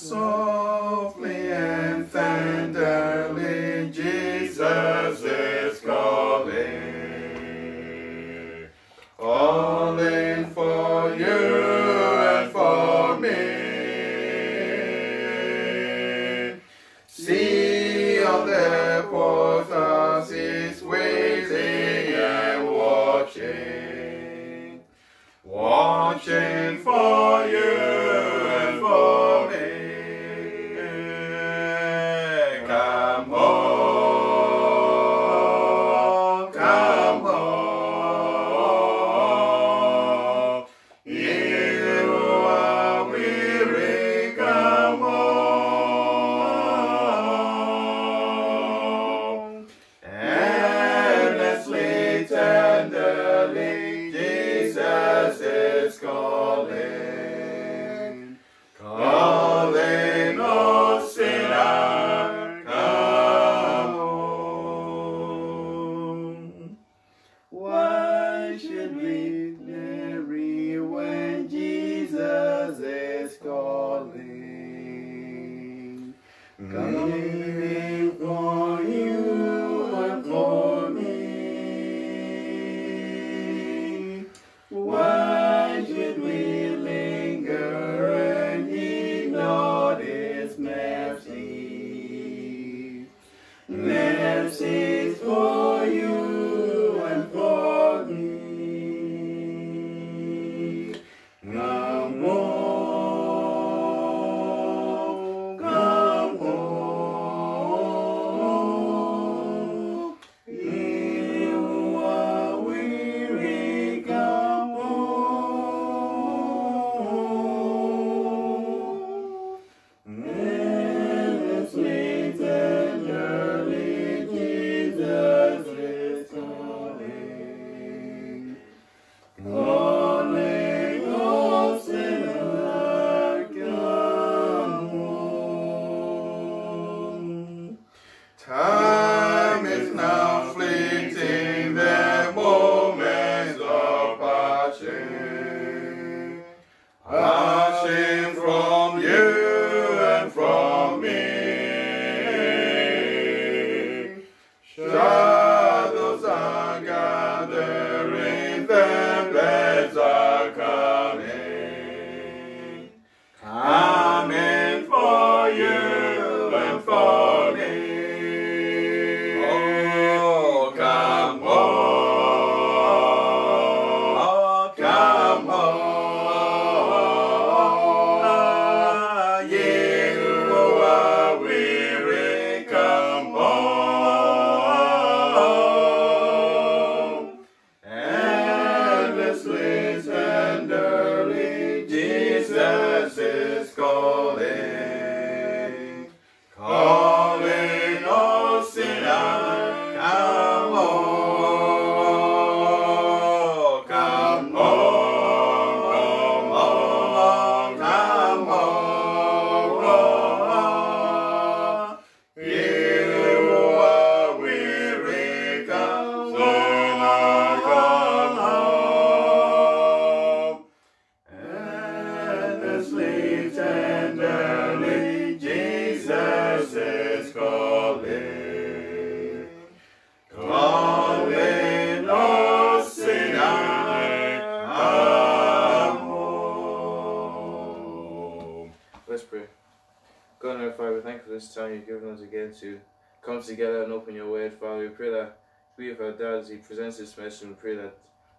[0.00, 0.37] Softly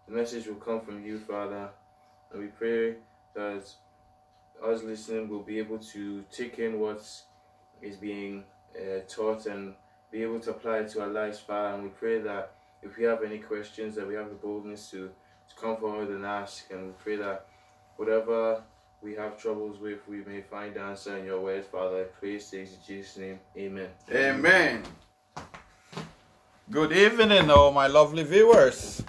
[0.10, 1.70] the message will come from you, Father.
[2.32, 2.96] And we pray
[3.36, 3.70] that
[4.64, 7.08] us listening will be able to take in what
[7.82, 8.44] is being
[8.76, 9.76] uh, taught and
[10.12, 11.76] be able to apply it to our lives, Father.
[11.76, 15.10] And we pray that if we have any questions, that we have the boldness to,
[15.50, 16.72] to come forward and ask.
[16.72, 17.46] And we pray that
[17.98, 18.64] whatever
[19.02, 22.08] we have troubles with, we may find answer in your word, Father.
[22.22, 23.40] I things in Jesus' name.
[23.56, 23.90] Amen.
[24.12, 24.84] Amen.
[26.72, 29.04] Good evening, all my lovely viewers.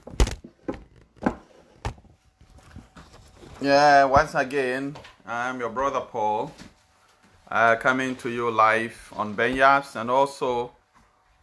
[3.60, 4.96] Yeah, once again,
[5.26, 6.52] I'm your brother Paul,
[7.50, 10.72] uh, coming to you live on Benyas and also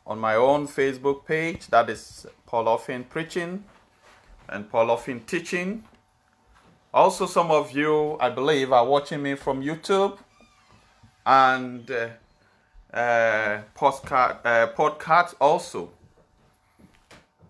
[0.06, 1.68] on my own Facebook page.
[1.68, 3.64] That is Paul Offin Preaching
[4.50, 5.84] and Paul Offin Teaching.
[6.94, 10.18] Also, some of you, I believe, are watching me from YouTube.
[11.28, 12.08] and uh,
[12.98, 15.92] uh, podcast, uh, podcast also.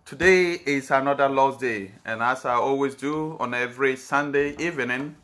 [0.08, 5.16] Today is another Lord's Day, and as I always do on every Sunday evening,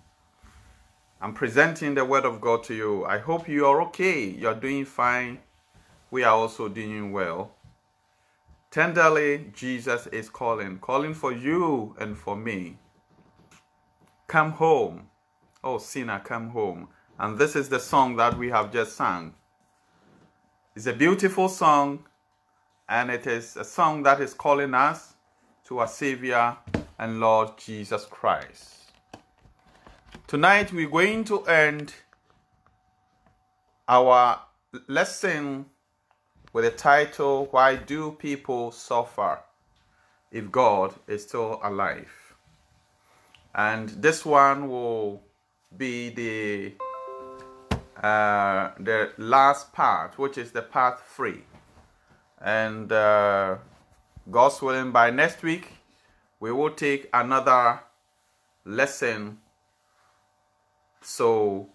[1.23, 3.07] I'm presenting the Word of God to you.
[3.07, 4.29] I hope you are okay.
[4.29, 5.39] You're doing fine.
[6.11, 7.55] We are also doing well.
[8.71, 12.77] Tenderly, Jesus is calling, calling for you and for me.
[14.27, 15.09] Come home.
[15.65, 16.89] Oh, sinner, come home.
[17.19, 19.33] And this is the song that we have just sung.
[20.77, 22.05] It's a beautiful song,
[22.89, 25.15] and it is a song that is calling us
[25.65, 26.57] to our Savior
[26.99, 28.93] and Lord Jesus Christ.
[30.27, 31.95] Tonight we're going to end
[33.89, 34.41] our
[34.89, 35.67] lesson
[36.53, 39.41] with the title Why Do People Suffer
[40.31, 42.35] If God is Still Alive?
[43.55, 45.23] And this one will
[45.77, 46.75] be the
[48.03, 51.45] uh, the last part, which is the part three.
[52.45, 53.57] And uh,
[54.31, 55.73] God's willing, by next week,
[56.41, 57.81] we will take another
[58.67, 59.39] lesson
[61.01, 61.71] so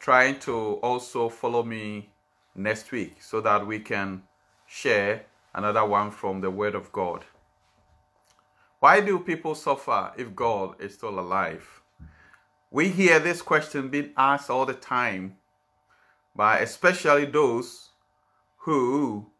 [0.00, 2.08] trying to also follow me
[2.54, 4.22] next week so that we can
[4.66, 7.26] share another one from the Word of God.
[8.80, 11.82] Why do people suffer if God is still alive?
[12.70, 15.36] We hear this question being asked all the time
[16.34, 17.90] by especially those
[18.56, 19.30] who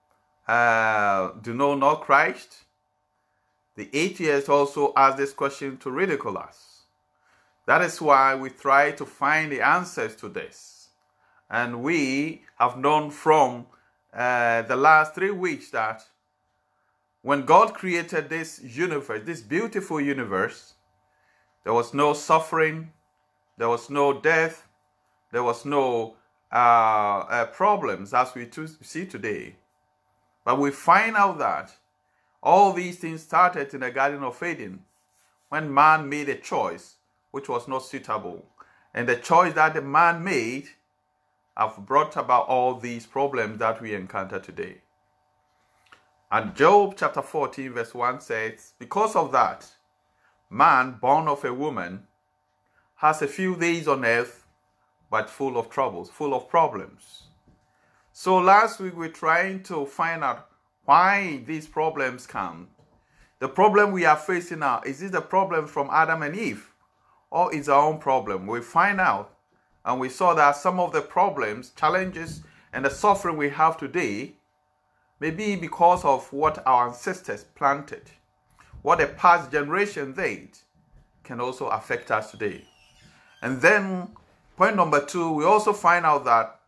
[0.47, 2.65] uh, do not know Christ.
[3.77, 6.83] The atheists also ask this question to ridicule us.
[7.67, 10.89] That is why we try to find the answers to this.
[11.51, 13.67] And we have known from
[14.13, 16.03] uh, the last three weeks that
[17.23, 20.75] when God created this universe, this beautiful universe,
[21.65, 22.93] there was no suffering,
[23.57, 24.67] there was no death,
[25.33, 26.17] there was no
[26.53, 28.49] uh, uh, problems as we
[28.83, 29.57] see today.
[30.45, 31.75] But we find out that
[32.43, 34.85] all these things started in the Garden of Eden
[35.49, 36.97] when man made a choice
[37.31, 38.45] which was not suitable.
[38.93, 40.69] And the choice that the man made
[41.57, 44.83] have brought about all these problems that we encounter today.
[46.31, 49.67] And Job chapter 14, verse 1 says, Because of that,
[50.51, 52.07] man born of a woman
[52.97, 54.47] has a few days on earth,
[55.11, 57.29] but full of troubles, full of problems.
[58.17, 60.49] So last week we're trying to find out
[60.85, 62.69] why these problems come.
[63.41, 66.71] The problem we are facing now is this the problem from Adam and Eve?
[67.35, 68.47] or it's our own problem.
[68.47, 69.35] We find out
[69.85, 74.35] and we saw that some of the problems, challenges, and the suffering we have today
[75.19, 78.13] may be because of what our ancestors planted.
[78.83, 80.51] What the past generation did
[81.25, 82.65] can also affect us today.
[83.43, 84.11] And then,
[84.57, 86.61] point number two, we also find out that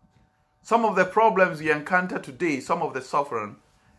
[0.67, 3.55] some of the problems we encounter today, some of the suffering,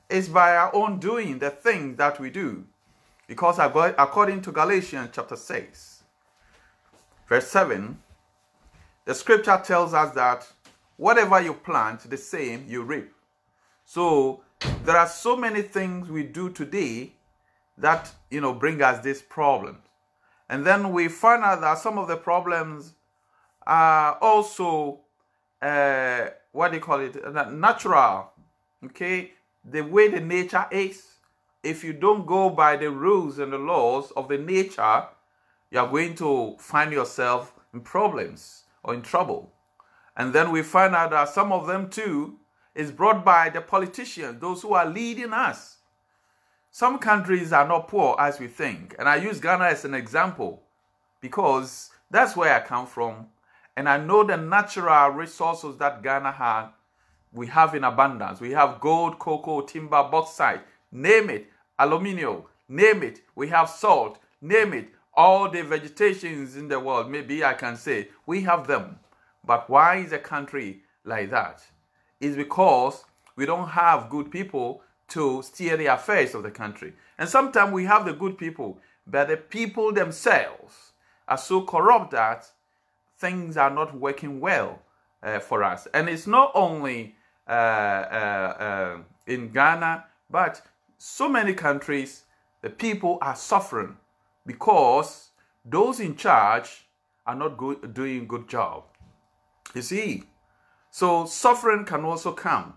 [0.10, 2.66] is by our own doing, the things that we do.
[3.25, 6.04] Because according to Galatians chapter 6,
[7.30, 7.98] Verse 7
[9.06, 10.46] the scripture tells us that
[10.98, 13.14] whatever you plant, the same you reap.
[13.86, 14.42] So
[14.84, 17.14] there are so many things we do today
[17.78, 19.78] that you know bring us this problem.
[20.50, 22.92] And then we find out that some of the problems
[23.66, 25.00] are also
[25.62, 27.16] uh, what you call it?
[27.23, 28.31] Uh, natural.
[28.83, 29.31] Okay,
[29.64, 31.04] the way the nature is.
[31.64, 35.06] If you don't go by the rules and the laws of the nature,
[35.71, 39.52] you are going to find yourself in problems or in trouble.
[40.16, 42.37] And then we find out that some of them too
[42.73, 45.78] is brought by the politicians, those who are leading us.
[46.71, 48.95] Some countries are not poor as we think.
[48.97, 50.64] And I use Ghana as an example
[51.21, 53.28] because that's where I come from.
[53.78, 56.68] And I know the natural resources that Ghana has,
[57.31, 58.42] we have in abundance.
[58.42, 61.48] We have gold, cocoa, timber, bauxite, name it,
[61.80, 63.22] aluminium, name it.
[63.36, 68.10] We have salt, name it all the vegetations in the world, maybe I can say,
[68.28, 69.00] we have them.
[69.44, 71.64] But why is a country like that?
[72.22, 73.04] It's because
[73.36, 76.94] we don't have good people to steer the affairs of the country.
[77.18, 80.94] And sometimes we have the good people, but the people themselves
[81.28, 82.48] are so corrupt that
[83.18, 84.80] things are not working well
[85.24, 85.88] uh, for us.
[85.94, 87.16] And it's not only
[87.47, 90.62] uh, uh, uh in Ghana, but
[90.97, 92.24] so many countries,
[92.62, 93.97] the people are suffering
[94.45, 95.30] because
[95.66, 96.88] those in charge
[97.26, 97.57] are not
[97.94, 98.83] doing a good job.
[99.76, 100.24] You see,
[100.90, 102.74] so suffering can also come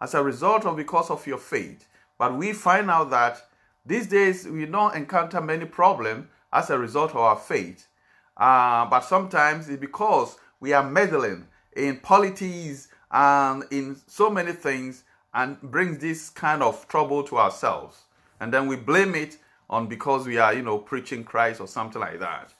[0.00, 1.86] as a result of because of your faith.
[2.18, 3.42] But we find out that
[3.86, 7.86] these days we don't encounter many problems as a result of our faith.
[8.36, 11.46] Uh, but sometimes it's because we are meddling
[11.76, 18.02] in politics and in so many things and brings this kind of trouble to ourselves.
[18.40, 19.38] And then we blame it
[19.70, 22.52] on because we are, you know, preaching Christ or something like that.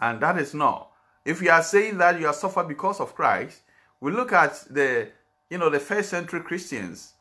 [0.00, 0.90] And that is not.
[1.24, 3.62] If you are saying that you are suffered because of Christ,
[4.00, 5.08] we look at the,
[5.50, 7.14] you know, the first century Christians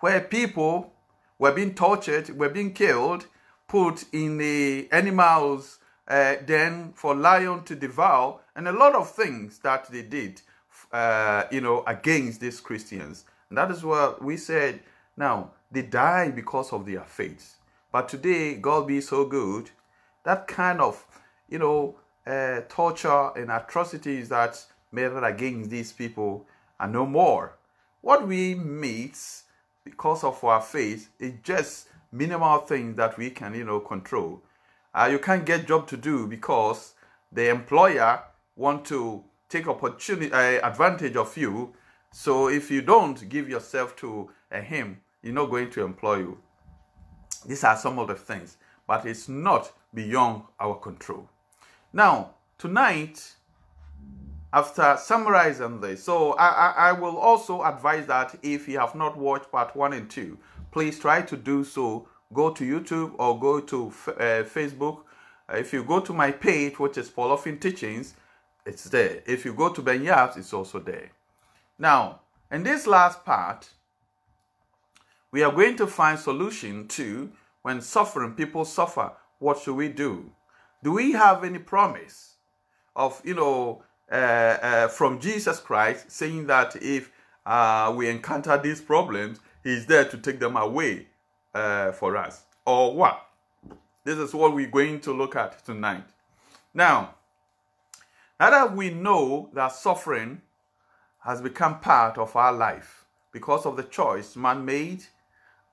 [0.00, 0.92] where people
[1.38, 3.26] were being tortured, were being killed,
[3.68, 9.58] put in the animals uh, den for lion to devour, and a lot of things
[9.60, 10.40] that they did,
[10.92, 13.24] uh, you know, against these Christians.
[13.48, 14.80] And that is what we said.
[15.16, 17.56] Now they die because of their faith.
[17.92, 19.70] But today, God be so good,
[20.24, 21.04] that kind of,
[21.48, 21.96] you know,
[22.26, 26.46] uh, torture and atrocities that meted against these people
[26.80, 27.56] are no more.
[28.00, 29.18] What we meet
[29.84, 34.42] because of our faith is just minimal things that we can, you know, control.
[34.94, 36.94] Uh, you can't get job to do because
[37.32, 38.22] the employer
[38.56, 41.74] want to take opportunity uh, advantage of you.
[42.12, 46.38] So if you don't give yourself to uh, him, he's not going to employ you.
[47.46, 51.28] These are some of the things, but it's not beyond our control.
[51.92, 53.34] Now, tonight,
[54.52, 59.16] after summarizing this, so I, I, I, will also advise that if you have not
[59.16, 60.38] watched part one and two,
[60.70, 62.08] please try to do so.
[62.34, 65.02] Go to YouTube or go to uh, Facebook.
[65.48, 68.14] Uh, if you go to my page, which is Paul Offin Teachings,
[68.66, 69.22] it's there.
[69.26, 71.12] If you go to Ben Yaps, it's also there.
[71.78, 73.70] Now, in this last part,
[75.30, 77.30] we are going to find solution to
[77.62, 80.32] when suffering, people suffer, what should we do?
[80.82, 82.34] Do we have any promise
[82.94, 87.10] of, you know, uh, uh, from Jesus Christ saying that if
[87.46, 91.06] uh, we encounter these problems, He's there to take them away
[91.54, 92.42] uh, for us?
[92.66, 93.26] Or what?
[94.04, 96.04] This is what we're going to look at tonight.
[96.74, 97.14] Now,
[98.38, 100.42] now that we know that suffering
[101.20, 105.04] has become part of our life because of the choice man made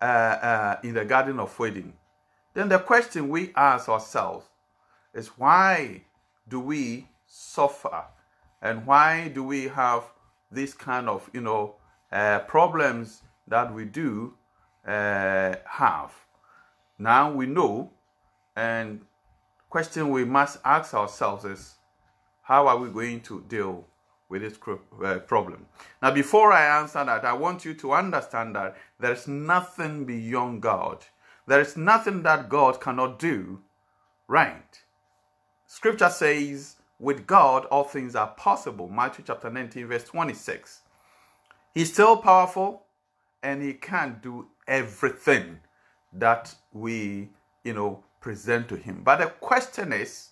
[0.02, 1.94] uh, uh, in the Garden of Eden.
[2.54, 4.46] Then the question we ask ourselves
[5.14, 6.04] is why
[6.48, 8.06] do we suffer
[8.62, 10.04] and why do we have
[10.52, 11.76] this kind of you know
[12.12, 14.34] uh, problems that we do
[14.86, 16.14] uh, have?
[16.98, 17.92] Now we know,
[18.56, 19.02] and
[19.70, 21.76] question we must ask ourselves is
[22.44, 23.86] how are we going to deal
[24.32, 24.58] with this
[25.04, 25.66] uh, problem.
[26.02, 31.06] Now, before I answer that, I want you to understand that there's nothing beyond God.
[31.48, 33.60] There is nothing that God cannot do,
[34.28, 34.82] right?
[35.68, 38.88] Scripture says, with God, all things are possible.
[38.88, 40.82] Matthew chapter 19, verse 26.
[41.74, 42.84] He's still powerful
[43.44, 45.60] and he can do everything
[46.14, 47.30] that we,
[47.64, 49.02] you know, present to him.
[49.04, 50.30] But the question is,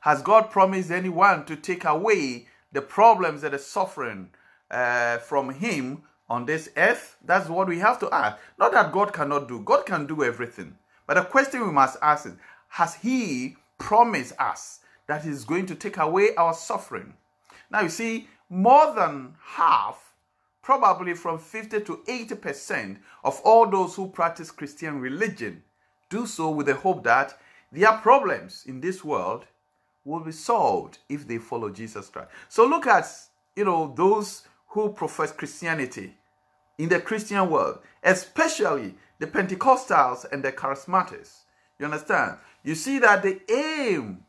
[0.00, 4.30] has God promised anyone to take away the problems that are suffering
[4.70, 7.16] uh, from him on this earth?
[7.24, 8.38] That's what we have to ask.
[8.58, 10.76] Not that God cannot do, God can do everything.
[11.06, 12.32] But the question we must ask is
[12.68, 17.14] Has He promised us that He's going to take away our suffering?
[17.70, 20.03] Now, you see, more than half,
[20.64, 25.62] probably from 50 to 80% of all those who practice Christian religion
[26.08, 27.38] do so with the hope that
[27.70, 29.44] their problems in this world
[30.06, 32.30] will be solved if they follow Jesus Christ.
[32.48, 33.06] So look at,
[33.54, 36.14] you know, those who profess Christianity
[36.78, 41.40] in the Christian world, especially the Pentecostals and the Charismatics.
[41.78, 42.38] You understand?
[42.62, 44.24] You see that the aim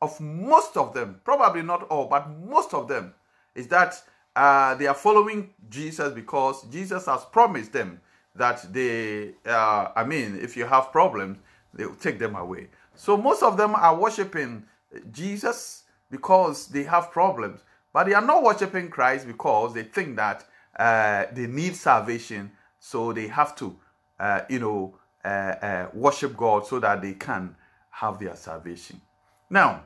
[0.00, 3.14] of most of them, probably not all, but most of them,
[3.56, 4.00] is that
[4.36, 8.00] uh, they are following Jesus because Jesus has promised them
[8.34, 11.38] that they, uh, I mean, if you have problems,
[11.72, 12.68] they will take them away.
[12.94, 14.64] So most of them are worshiping
[15.12, 17.60] Jesus because they have problems,
[17.92, 20.44] but they are not worshiping Christ because they think that
[20.78, 22.50] uh, they need salvation,
[22.80, 23.76] so they have to,
[24.18, 27.56] uh, you know, uh, uh worship God so that they can
[27.90, 29.00] have their salvation.
[29.48, 29.84] Now,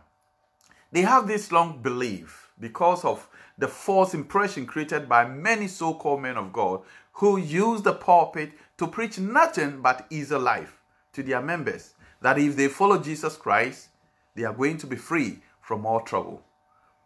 [0.90, 3.28] they have this long belief because of
[3.58, 8.52] the false impression created by many so called men of God who use the pulpit
[8.78, 10.80] to preach nothing but easy life
[11.12, 11.94] to their members.
[12.22, 13.88] That if they follow Jesus Christ,
[14.34, 16.42] they are going to be free from all trouble.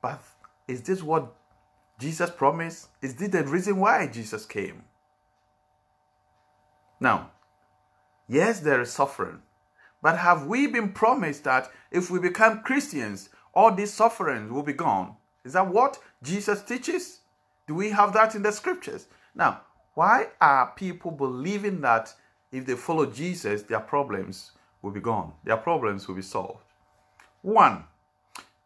[0.02, 0.22] But
[0.68, 1.34] is this what
[1.98, 2.88] Jesus promised?
[3.00, 4.84] Is this the reason why Jesus came?
[7.00, 7.30] Now,
[8.28, 9.42] yes, there is suffering,
[10.02, 14.72] but have we been promised that if we become Christians, all these sufferings will be
[14.72, 15.16] gone?
[15.44, 17.20] Is that what Jesus teaches?
[17.66, 19.06] Do we have that in the scriptures?
[19.34, 19.62] Now,
[19.94, 22.12] why are people believing that
[22.50, 25.32] if they follow Jesus, their problems will be gone?
[25.44, 26.64] Their problems will be solved.
[27.42, 27.84] One,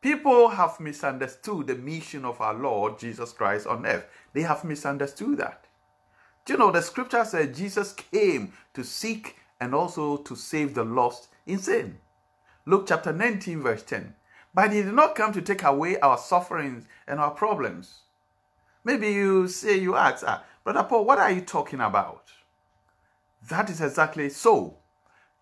[0.06, 4.06] People have misunderstood the mission of our Lord Jesus Christ on earth.
[4.34, 5.64] They have misunderstood that.
[6.44, 10.84] Do you know the scripture says Jesus came to seek and also to save the
[10.84, 11.98] lost in sin?
[12.66, 14.14] Luke chapter 19, verse 10.
[14.56, 18.04] But he did not come to take away our sufferings and our problems.
[18.84, 22.32] Maybe you say, you ask, ah, Brother Paul, what are you talking about?
[23.50, 24.78] That is exactly so.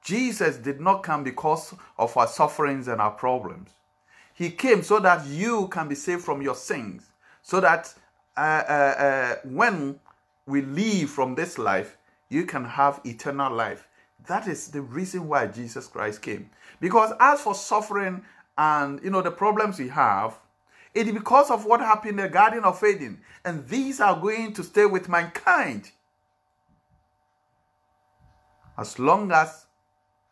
[0.03, 3.71] Jesus did not come because of our sufferings and our problems.
[4.35, 7.95] He came so that you can be saved from your sins, so that
[8.37, 10.01] uh, uh, uh, when
[10.45, 11.97] we leave from this life,
[12.31, 13.87] you can have eternal life.
[14.27, 16.51] That is the reason why Jesus Christ came.
[16.81, 18.25] Because as for suffering
[18.57, 20.39] and you know the problems we have,
[20.95, 24.53] it is because of what happened in the Garden of Eden, and these are going
[24.55, 25.91] to stay with mankind
[28.79, 29.67] as long as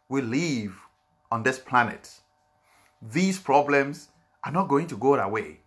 [0.09, 0.79] we live
[1.31, 2.21] on this planet.
[3.01, 4.09] These problems
[4.45, 5.61] are not going to go away.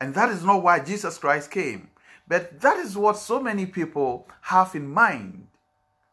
[0.00, 1.90] And that is not why Jesus Christ came.
[2.26, 5.46] But that is what so many people have in mind.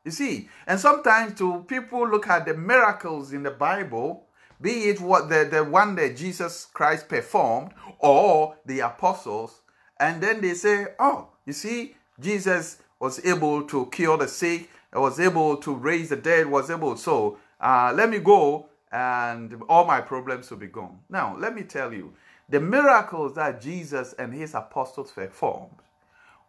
[0.04, 4.25] You see, and sometimes to people look at the miracles in the Bible,
[4.62, 9.62] be it what the, the one that Jesus Christ performed or the apostles,
[10.00, 15.20] and then they say, Oh, you see, Jesus was able to cure the sick, was
[15.20, 16.96] able to raise the dead, was able.
[16.98, 21.00] So uh, let me go and all my problems will be gone.
[21.10, 22.14] Now, let me tell you
[22.48, 25.76] the miracles that Jesus and his apostles performed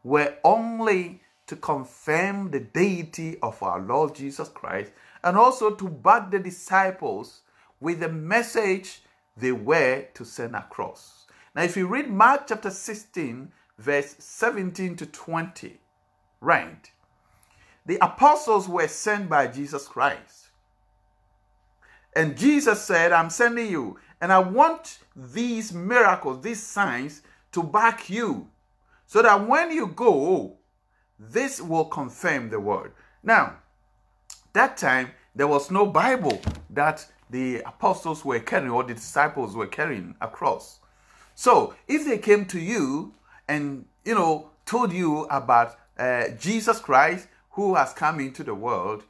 [0.04, 4.92] were only to confirm the deity of our Lord Jesus Christ
[5.24, 7.40] and also to back the disciples
[7.86, 9.00] with the message
[9.36, 11.26] they were to send across.
[11.54, 15.78] Now, if you read Mark chapter 16, verse 17 to 20,
[16.40, 16.90] right,
[17.86, 20.48] the apostles were sent by Jesus Christ.
[22.16, 28.10] And Jesus said, I'm sending you, and I want these miracles, these signs to back
[28.10, 28.48] you
[29.06, 30.56] so that when you go,
[31.20, 32.90] this will confirm the word.
[33.22, 33.58] Now,
[34.54, 39.66] that time there was no Bible that the apostles were carrying or the disciples were
[39.66, 40.78] carrying across.
[41.34, 43.14] So, if they came to you
[43.48, 49.04] and you know told you about uh, Jesus Christ who has come into the world,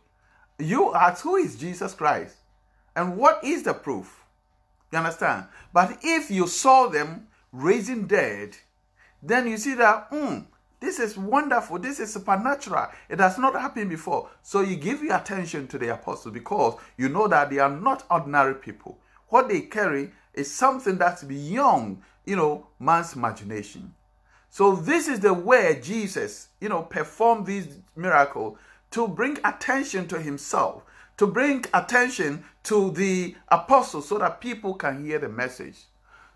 [0.58, 2.36] you ask, Who is Jesus Christ?
[2.94, 4.24] And what is the proof?
[4.92, 5.46] You understand?
[5.72, 8.56] But if you saw them raising dead,
[9.22, 10.40] then you see that, hmm,
[10.80, 11.78] this is wonderful.
[11.78, 12.88] This is supernatural.
[13.08, 14.28] It has not happened before.
[14.42, 18.04] So you give your attention to the apostles because you know that they are not
[18.10, 18.98] ordinary people.
[19.28, 23.94] What they carry is something that's beyond, you know, man's imagination.
[24.50, 28.58] So this is the way Jesus, you know, performed these miracles
[28.92, 30.82] to bring attention to himself,
[31.16, 35.76] to bring attention to the apostles so that people can hear the message.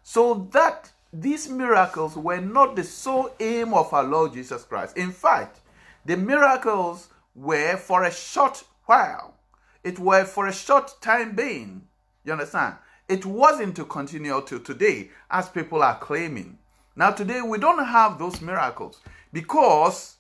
[0.02, 4.96] So that these miracles were not the sole aim of our Lord Jesus Christ.
[4.96, 5.60] In fact,
[6.04, 9.34] the miracles were for a short while.
[9.82, 11.82] It were for a short time being.
[12.24, 12.76] You understand?
[13.08, 16.58] It wasn't to continue to today, as people are claiming.
[16.94, 19.00] Now, today we don't have those miracles
[19.32, 20.16] because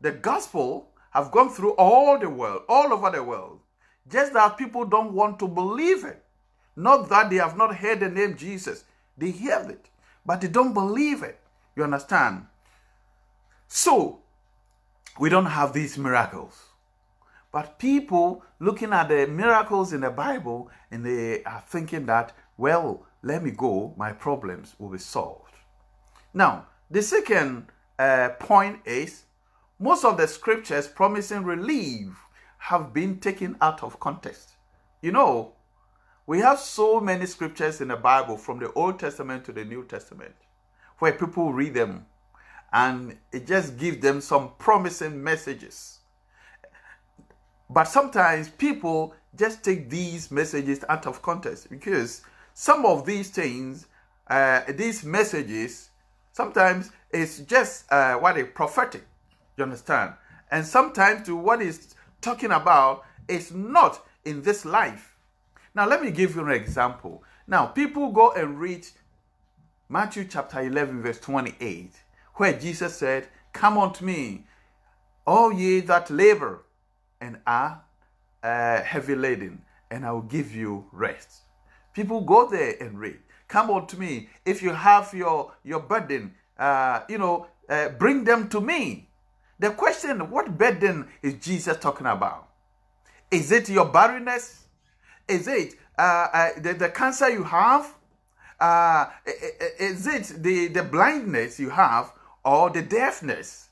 [0.00, 3.60] the gospel have gone through all the world, all over the world.
[4.08, 6.24] Just that people don't want to believe it.
[6.76, 8.84] Not that they have not heard the name Jesus.
[9.18, 9.89] They hear it,
[10.24, 11.40] but they don't believe it.
[11.76, 12.46] You understand?
[13.68, 14.20] So,
[15.18, 16.70] we don't have these miracles.
[17.52, 23.06] But people looking at the miracles in the Bible and they are thinking that, well,
[23.22, 25.54] let me go, my problems will be solved.
[26.32, 27.66] Now, the second
[27.98, 29.24] uh, point is
[29.78, 32.08] most of the scriptures promising relief
[32.58, 34.50] have been taken out of context.
[35.00, 35.54] You know,
[36.30, 39.84] we have so many scriptures in the Bible from the Old Testament to the New
[39.84, 40.36] Testament
[41.00, 42.06] where people read them
[42.72, 45.98] and it just gives them some promising messages.
[47.68, 52.22] But sometimes people just take these messages out of context because
[52.54, 53.88] some of these things,
[54.28, 55.90] uh, these messages,
[56.32, 59.04] Sometimes it's just uh, what a prophetic,
[59.56, 60.14] you understand?
[60.50, 65.09] And sometimes to what is talking about is not in this life.
[65.74, 67.22] Now, let me give you an example.
[67.46, 68.86] Now, people go and read
[69.88, 71.92] Matthew chapter 11, verse 28,
[72.34, 74.44] where Jesus said, Come unto me,
[75.26, 76.64] all ye that labor
[77.20, 77.82] and are
[78.42, 81.42] uh, heavy laden, and I will give you rest.
[81.92, 83.18] People go there and read.
[83.48, 84.28] Come unto me.
[84.44, 89.08] If you have your, your burden, uh, you know, uh, bring them to me.
[89.58, 92.48] The question, what burden is Jesus talking about?
[93.30, 94.66] Is it your barrenness?
[95.28, 97.94] Is it uh, uh, the, the cancer you have?
[98.60, 99.06] uh,
[99.78, 102.12] is it the, the blindness you have
[102.44, 103.68] or the deafness?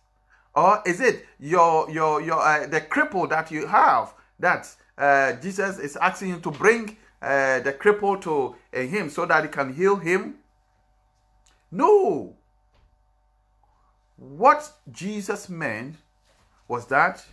[0.54, 5.78] Or is it your your your uh, the cripple that you have that uh, Jesus
[5.78, 9.72] is asking you to bring uh, the cripple to uh, him so that he can
[9.72, 10.36] heal him?
[11.70, 12.34] No.
[14.16, 15.96] What Jesus meant
[16.66, 17.24] was that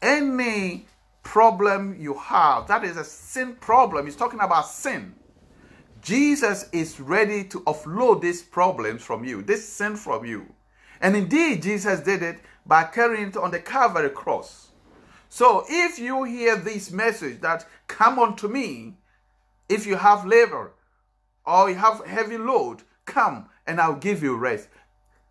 [0.00, 0.86] any
[1.24, 5.14] problem you have, that is a sin problem, he's talking about sin.
[6.00, 10.46] Jesus is ready to offload these problems from you, this sin from you.
[11.00, 14.68] And indeed, Jesus did it by carrying it on the Calvary cross.
[15.28, 18.94] So if you hear this message that come unto me,
[19.68, 20.72] if you have labor
[21.44, 24.68] or you have heavy load, come and I'll give you rest.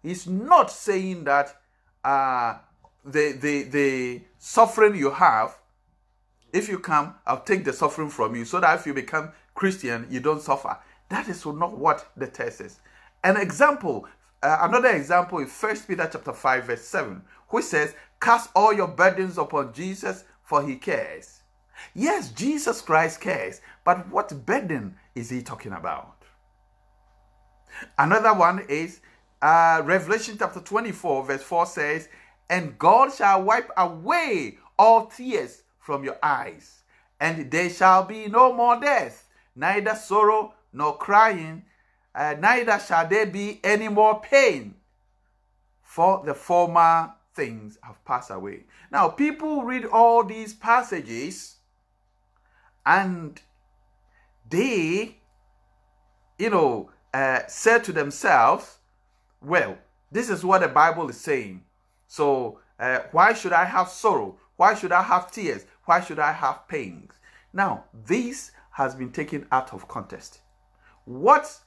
[0.02, 1.56] He's not saying that
[2.04, 2.58] uh,
[3.06, 5.56] the, the, the suffering you have,
[6.54, 10.08] if you come, I'll take the suffering from you so that if you become Christian,
[10.10, 10.78] you don't suffer.
[11.10, 12.80] That is not what the text is.
[13.24, 14.08] An example,
[14.44, 18.88] uh, another example is First Peter chapter 5, verse 7, which says, Cast all your
[18.88, 21.42] burdens upon Jesus, for he cares.
[21.96, 26.24] Yes, Jesus Christ cares, but what burden is he talking about?
[27.98, 29.02] Another one is
[29.42, 32.10] uh, Revelation chapter 24, verse 4 says,
[32.50, 36.84] And God shall wipe away all tears from your eyes,
[37.20, 41.64] and there shall be no more death, neither sorrow nor crying,
[42.16, 44.76] uh, neither shall there be any more pain,
[45.82, 48.64] for the former things have passed away.
[48.92, 51.58] Now, people read all these passages
[52.86, 53.42] and
[54.50, 55.18] they,
[56.40, 58.78] you know, uh, said to themselves,
[59.42, 59.78] well,
[60.12, 61.64] this is what the Bible is saying.
[62.08, 64.38] So, uh, why should I have sorrow?
[64.56, 65.66] Why should I have tears?
[65.86, 67.14] Why should I have pains?
[67.52, 70.40] Now, this has been taken out of context.
[71.06, 71.60] What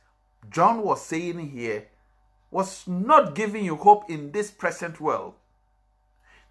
[0.50, 1.88] John was saying here
[2.50, 5.34] was not giving you hope in this present world.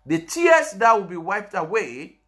[0.06, 2.20] The tears that will be wiped away,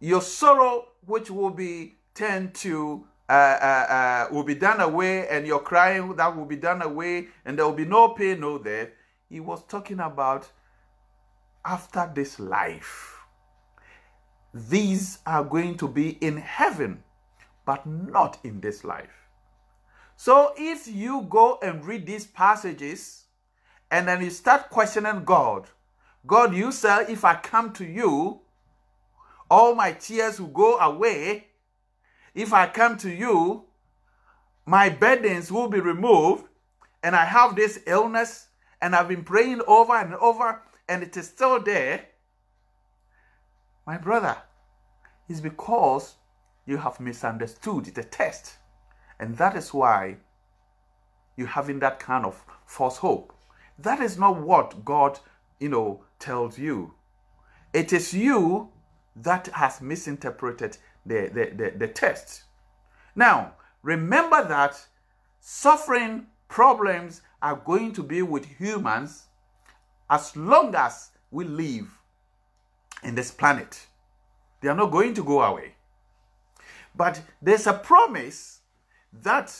[0.00, 5.46] your sorrow, which will be turned to uh, uh, uh, will be done away, and
[5.46, 8.88] your crying that will be done away, and there will be no pain, no death.
[9.28, 10.50] He was talking about
[11.64, 13.21] after this life.
[14.54, 17.02] These are going to be in heaven,
[17.64, 19.28] but not in this life.
[20.16, 23.24] So if you go and read these passages
[23.90, 25.68] and then you start questioning God,
[26.26, 28.40] God, you say, if I come to you,
[29.50, 31.48] all my tears will go away
[32.34, 33.64] if I come to you,
[34.64, 36.44] my burdens will be removed,
[37.02, 38.48] and I have this illness,
[38.80, 42.06] and I've been praying over and over, and it is still there.
[43.86, 44.36] My brother,
[45.28, 46.14] it's because
[46.66, 48.56] you have misunderstood the test.
[49.18, 50.18] And that is why
[51.36, 53.34] you're having that kind of false hope.
[53.78, 55.18] That is not what God,
[55.58, 56.94] you know, tells you.
[57.72, 58.70] It is you
[59.16, 62.44] that has misinterpreted the, the, the, the test.
[63.16, 64.86] Now, remember that
[65.40, 69.26] suffering problems are going to be with humans
[70.08, 71.98] as long as we live
[73.02, 73.86] in this planet.
[74.60, 75.74] They are not going to go away.
[76.94, 78.60] But there's a promise
[79.22, 79.54] that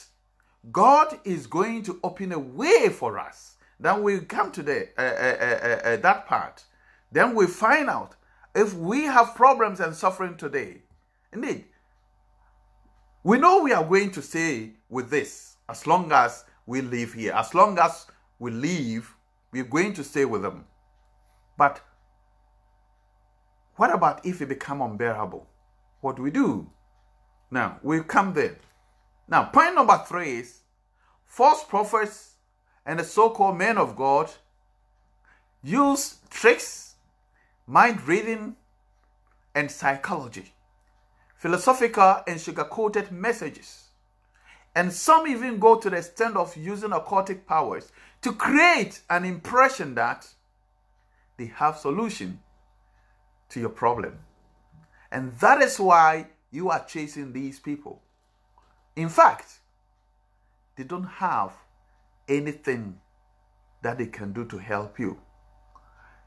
[0.70, 3.56] God is going to open a way for us.
[3.80, 6.64] Then we come to the, uh, uh, uh, that part.
[7.10, 8.14] Then we find out
[8.54, 10.82] if we have problems and suffering today,
[11.32, 11.64] Indeed.
[13.24, 17.32] We know we are going to stay with this as long as we live here.
[17.32, 18.06] As long as
[18.38, 19.14] we live,
[19.52, 20.64] we're going to stay with them.
[21.56, 21.80] But
[23.76, 25.46] what about if it become unbearable?
[26.00, 26.70] What do we do?
[27.50, 28.58] Now, we come there.
[29.28, 30.60] Now, point number three is
[31.24, 32.34] false prophets
[32.84, 34.30] and the so-called men of God
[35.62, 36.96] use tricks,
[37.66, 38.56] mind reading,
[39.54, 40.52] and psychology
[41.42, 43.88] philosophical and sugar-coated messages.
[44.76, 49.96] And some even go to the extent of using occultic powers to create an impression
[49.96, 50.28] that
[51.36, 52.38] they have solution
[53.52, 54.18] to your problem.
[55.10, 58.02] And that is why you are chasing these people.
[58.96, 59.60] In fact,
[60.76, 61.52] they don't have
[62.28, 62.98] anything
[63.82, 65.18] that they can do to help you.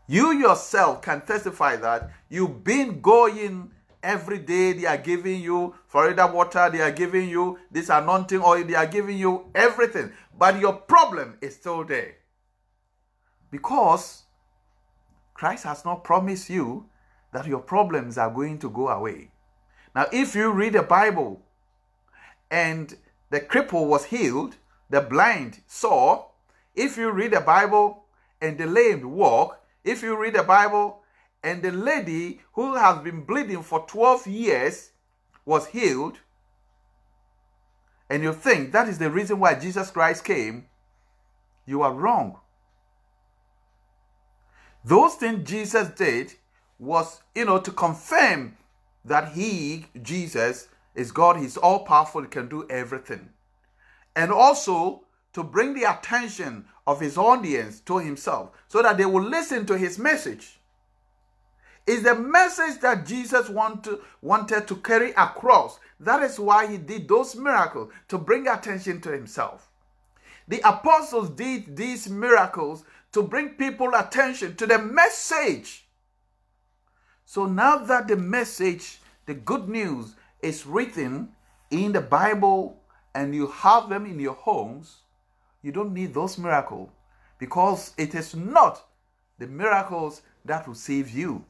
[0.08, 3.72] You yourself can testify that you've been going
[4.06, 8.64] Every day they are giving you Florida water, they are giving you this anointing oil,
[8.64, 10.12] they are giving you everything.
[10.38, 12.18] But your problem is still there.
[13.50, 14.22] Because
[15.34, 16.88] Christ has not promised you
[17.36, 19.30] that your problems are going to go away.
[19.94, 21.42] Now, if you read the Bible
[22.50, 22.96] and
[23.30, 24.56] the cripple was healed,
[24.90, 26.28] the blind saw.
[26.76, 28.06] If you read the Bible
[28.40, 31.02] and the lame walk, if you read the Bible
[31.44, 34.92] and the lady who has been bleeding for 12 years
[35.44, 36.20] was healed,
[38.10, 40.68] and you think that is the reason why Jesus Christ came,
[41.66, 42.40] you are wrong.
[44.86, 46.36] Those things Jesus did
[46.80, 48.58] was, you know, to confirm
[49.04, 53.30] that he, Jesus, is God, he's all powerful, he can do everything.
[54.16, 59.24] And also to bring the attention of his audience to himself so that they will
[59.24, 60.60] listen to his message.
[61.86, 65.80] Is the message that Jesus want to, wanted to carry across.
[66.00, 69.70] That is why he did those miracles to bring attention to himself.
[70.48, 75.85] The apostles did these miracles to bring people attention to the message.
[77.26, 81.30] So now that the message, the good news, is written
[81.72, 82.80] in the Bible
[83.14, 84.98] and you have them in your homes,
[85.62, 86.90] you don't need those miracles
[87.40, 88.86] because it is not
[89.40, 91.44] the miracles that will save you.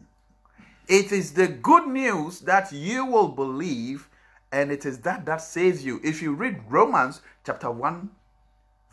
[0.87, 4.07] It is the good news that you will believe,
[4.51, 5.99] and it is that that saves you.
[6.03, 8.09] If you read Romans chapter 1,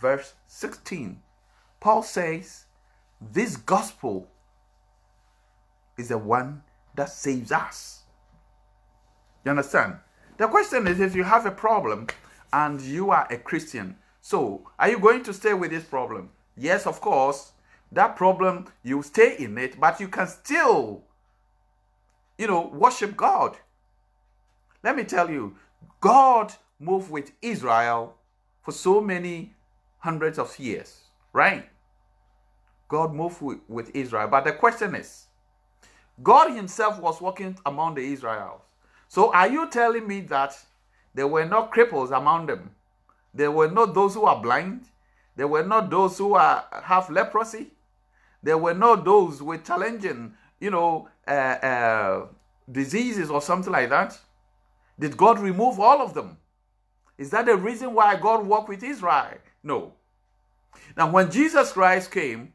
[0.01, 1.21] verse 16,
[1.81, 2.65] Paul says,
[3.21, 4.27] This gospel
[5.99, 6.63] is the one
[6.95, 8.03] that saves us.
[9.45, 9.97] You understand?
[10.39, 12.09] The question is if you have a problem
[12.53, 16.31] and you are a Christian, so are you going to stay with this problem?
[16.57, 17.53] Yes, of course.
[17.91, 21.05] That problem, you stay in it, but you can still,
[22.39, 23.59] you know, worship God.
[24.83, 25.57] Let me tell you,
[26.01, 28.17] God moved with Israel
[28.63, 29.55] for so many
[29.99, 31.03] hundreds of years,
[31.33, 31.69] right?
[32.89, 34.29] God moved with, Israel.
[34.29, 35.27] But the question is,
[36.23, 38.63] God Himself was walking among the Israelites.
[39.09, 40.59] So are you telling me that
[41.15, 42.71] there were not cripples among them?
[43.35, 44.87] There were not those who are blind?
[45.37, 47.69] There were not those who are, have leprosy?
[48.43, 52.27] There were not those with challenging, you know, uh, uh,
[52.71, 54.19] diseases or something like that?
[54.99, 56.39] Did God remove all of them?
[57.19, 59.39] Is that the reason why God walked with Israel?
[59.63, 59.93] No.
[60.97, 62.53] Now, when Jesus Christ came,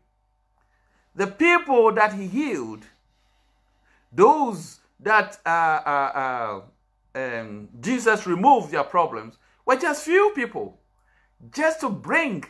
[1.15, 2.83] the people that he healed,
[4.11, 6.61] those that uh, uh,
[7.15, 10.79] uh, um, Jesus removed their problems, were just few people,
[11.51, 12.45] just to bring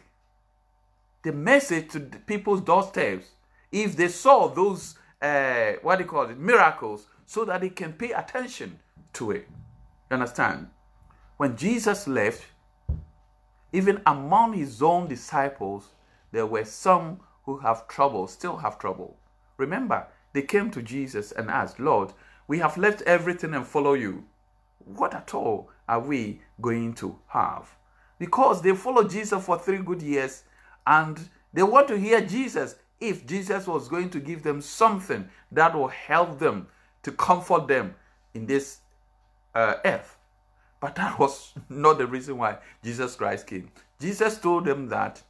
[1.24, 3.28] the message to the people's doorsteps.
[3.72, 7.94] If they saw those, uh, what do you call it, miracles, so that they can
[7.94, 8.80] pay attention
[9.14, 9.48] to it.
[10.10, 10.68] You understand?
[11.38, 12.46] When Jesus left,
[13.74, 15.90] even among his own disciples,
[16.32, 19.18] there were some who have trouble, still have trouble.
[19.58, 22.14] Remember, they came to Jesus and asked, Lord,
[22.48, 24.26] we have left everything and follow you.
[24.80, 27.76] What at all are we going to have?
[28.20, 30.44] Because they followed Jesus for three good years
[30.86, 35.76] and they want to hear Jesus if Jesus was going to give them something that
[35.76, 36.68] will help them
[37.04, 37.96] to comfort them
[38.34, 38.80] in this
[39.54, 40.18] uh, earth.
[40.80, 43.70] But that was not the reason why Jesus Christ came.
[44.00, 45.22] Jesus told them that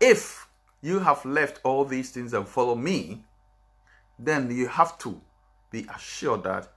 [0.00, 0.46] if
[0.82, 3.24] you have left all these things and follow me,
[4.18, 5.20] then you have to
[5.70, 6.68] be assured that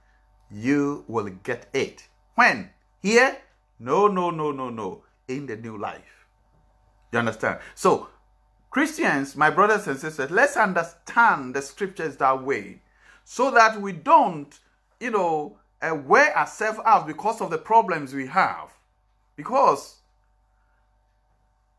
[0.50, 2.08] you will get it.
[2.34, 2.70] When?
[3.02, 3.36] Here?
[3.78, 5.02] No, no, no, no, no.
[5.28, 6.26] In the new life.
[7.12, 7.60] You understand?
[7.74, 8.08] So,
[8.70, 12.82] Christians, my brothers and sisters, let's understand the scriptures that way
[13.24, 14.58] so that we don't,
[15.00, 18.72] you know, uh, wear ourselves out because of the problems we have.
[19.36, 20.00] Because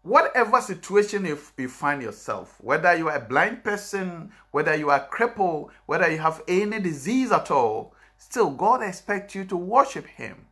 [0.06, 5.08] whatever situation you, you find yourself, whether you are a blind person, whether you are
[5.08, 10.46] crippled, whether you have any disease at all, still God expects you to worship Him.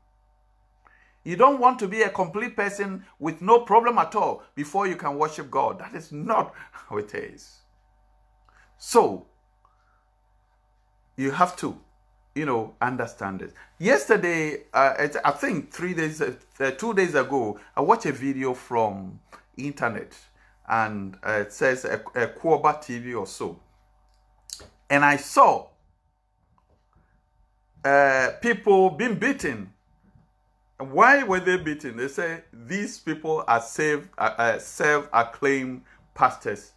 [1.24, 4.96] You don't want to be a complete person with no problem at all before you
[4.96, 5.80] can worship God.
[5.80, 7.60] That is not how it is.
[8.80, 9.28] So,
[11.16, 11.80] you have to,
[12.34, 13.54] you know, understand it.
[13.78, 19.20] Yesterday, uh, I think three days, uh, two days ago, I watched a video from
[19.58, 20.14] internet
[20.68, 23.60] and uh, it says a, a Quoba TV or so.
[24.90, 25.68] And I saw
[27.84, 29.74] uh, people being beaten.
[30.78, 31.98] Why were they beaten?
[31.98, 36.72] They say these people are saved, uh, uh, self-acclaimed pastors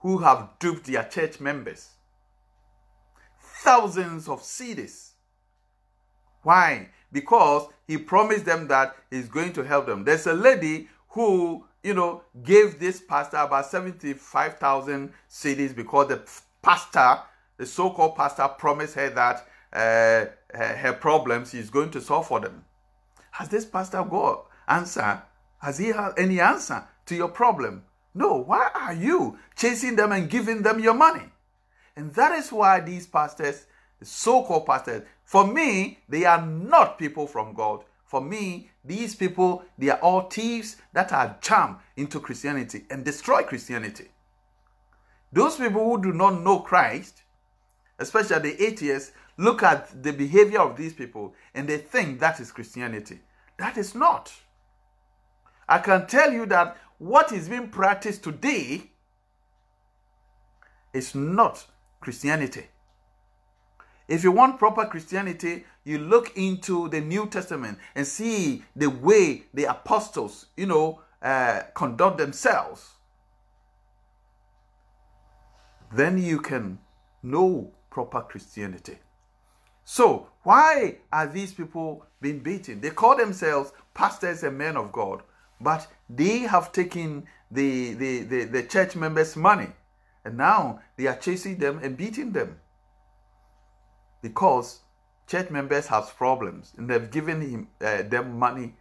[0.00, 1.90] who have duped their church members.
[3.40, 5.10] Thousands of cedis.
[6.42, 6.88] Why?
[7.12, 10.04] Because he promised them that he's going to help them.
[10.04, 16.22] There's a lady who you know, gave this pastor about 75,000 cedis because the
[16.62, 17.22] pastor,
[17.56, 22.26] the so called pastor, promised her that uh, her, her problems he's going to solve
[22.26, 22.64] for them.
[23.32, 25.22] Has this pastor got answer?
[25.58, 27.84] Has he had any answer to your problem?
[28.14, 28.36] No.
[28.36, 31.24] Why are you chasing them and giving them your money?
[31.96, 33.66] And that is why these pastors,
[33.98, 37.84] the so called pastors, for me, they are not people from God.
[38.04, 43.42] For me, these people, they are all thieves that are charmed into Christianity and destroy
[43.42, 44.08] Christianity.
[45.32, 47.22] Those people who do not know Christ,
[47.98, 52.52] especially the atheists, look at the behavior of these people and they think that is
[52.52, 53.20] Christianity.
[53.58, 54.32] That is not.
[55.68, 58.90] I can tell you that what is being practiced today
[60.92, 61.66] is not
[62.00, 62.66] Christianity.
[64.08, 69.44] If you want proper Christianity, you look into the New Testament and see the way
[69.52, 72.90] the apostles, you know, uh, conduct themselves.
[75.94, 76.78] Then you can
[77.22, 78.98] know proper Christianity.
[79.84, 82.80] So, why are these people being beaten?
[82.80, 85.22] They call themselves pastors and men of God,
[85.60, 89.68] but they have taken the, the, the, the church members' money
[90.24, 92.58] and now they are chasing them and beating them
[94.20, 94.80] because
[95.26, 98.74] church members have problems and they've given him, uh, them money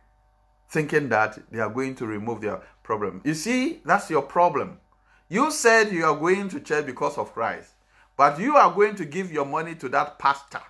[0.70, 3.22] thinking that they are going to remove their problem.
[3.24, 4.80] You see, that's your problem.
[5.30, 7.74] You said you are going to church because of Christ,
[8.18, 10.62] but you are going to give your money to that pastor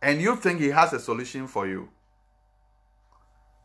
[0.00, 1.88] and you think he has a solution for you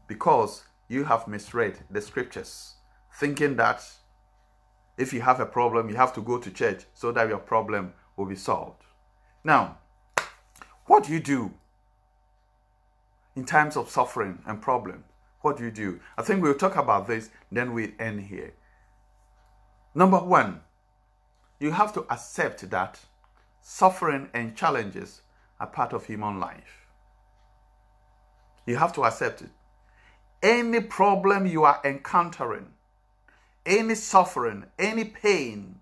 [0.08, 2.76] because you have misread the scriptures,
[3.20, 3.84] thinking that
[4.98, 7.94] if you have a problem, you have to go to church so that your problem
[8.16, 8.84] will be solved.
[9.44, 9.78] Now,
[10.86, 11.54] what do you do
[13.36, 15.04] in times of suffering and problem?
[15.42, 16.00] What do you do?
[16.18, 18.54] I think we'll talk about this, then we end here.
[19.96, 20.62] Number one,
[21.60, 23.00] you have to accept that
[23.62, 25.22] suffering and challenges
[25.60, 26.88] are part of human life.
[28.66, 29.50] You have to accept it.
[30.42, 32.68] Any problem you are encountering,
[33.66, 35.80] any suffering, any pain,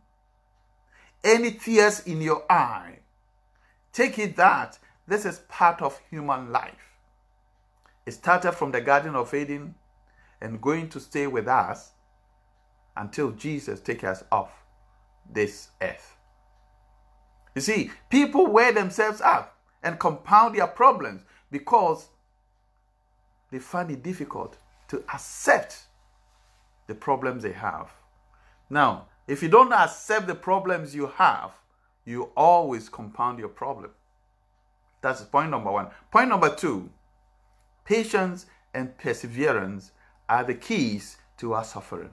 [1.24, 3.00] any tears in your eye,
[3.94, 6.98] take it that this is part of human life.
[8.06, 9.76] It started from the Garden of Eden
[10.40, 11.92] and going to stay with us
[12.98, 14.52] until Jesus takes us off
[15.32, 16.18] this earth.
[17.56, 22.08] You see, people wear themselves up and compound their problems because
[23.52, 25.84] they find it difficult to accept
[26.88, 27.92] the problems they have.
[28.70, 31.52] Now, if you don't accept the problems you have,
[32.06, 33.92] you always compound your problem.
[35.02, 35.88] That's point number one.
[36.12, 36.90] Point number two
[37.84, 39.92] patience and perseverance
[40.30, 42.12] are the keys to our suffering.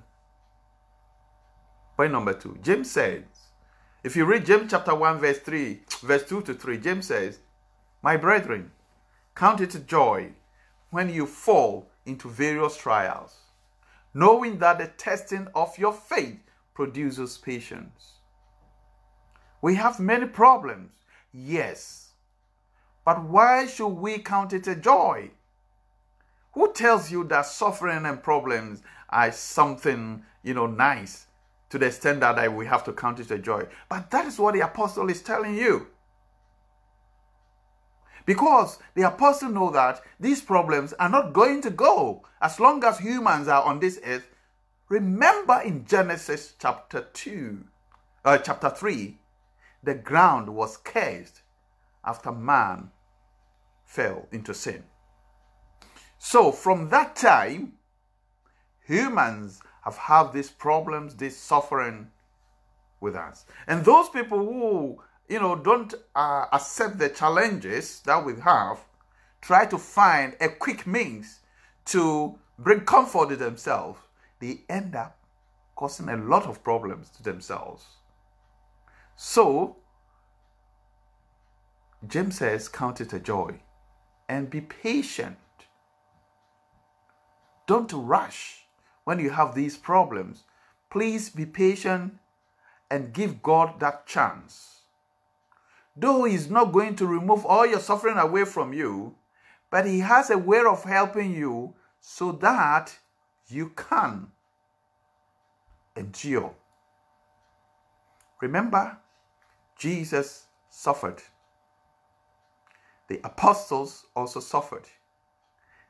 [1.96, 3.22] Point number two James says,
[4.05, 7.40] if you read James chapter 1, verse 3, verse 2 to 3, James says,
[8.01, 8.70] My brethren,
[9.35, 10.31] count it joy
[10.90, 13.37] when you fall into various trials,
[14.14, 16.38] knowing that the testing of your faith
[16.74, 18.12] produces patience.
[19.61, 20.92] We have many problems,
[21.33, 22.08] yes
[23.09, 25.31] but why should we count it a joy?
[26.53, 31.27] Who tells you that suffering and problems are something, you know, nice
[31.71, 33.66] to the extent that we have to count it a joy?
[33.88, 35.87] But that is what the apostle is telling you.
[38.27, 42.99] Because the apostle know that these problems are not going to go as long as
[42.99, 44.29] humans are on this earth.
[44.90, 47.64] Remember in Genesis chapter 2,
[48.27, 49.16] uh, chapter 3,
[49.83, 51.40] the ground was cursed
[52.05, 52.90] after man
[53.88, 54.85] fell into sin.
[56.18, 57.72] So from that time,
[58.85, 62.11] humans have had these problems, this suffering
[63.01, 63.46] with us.
[63.66, 68.79] And those people who, you know, don't uh, accept the challenges that we have,
[69.40, 71.40] try to find a quick means
[71.87, 74.01] to bring comfort to themselves,
[74.38, 75.16] they end up
[75.77, 77.87] causing a lot of problems to themselves.
[79.16, 79.77] So,
[82.07, 83.60] James says, count it a joy
[84.29, 85.38] and be patient.
[87.66, 88.66] Don't rush
[89.04, 90.44] when you have these problems.
[90.90, 92.18] Please be patient
[92.90, 94.81] and give God that chance.
[95.96, 99.16] Though He's not going to remove all your suffering away from you,
[99.70, 102.96] but He has a way of helping you so that
[103.48, 104.29] you can
[105.96, 106.54] endure.
[108.40, 108.98] Remember,
[109.76, 111.22] Jesus suffered
[113.09, 114.85] the apostles also suffered.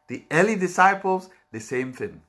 [0.07, 2.23] The early disciples, the same thing.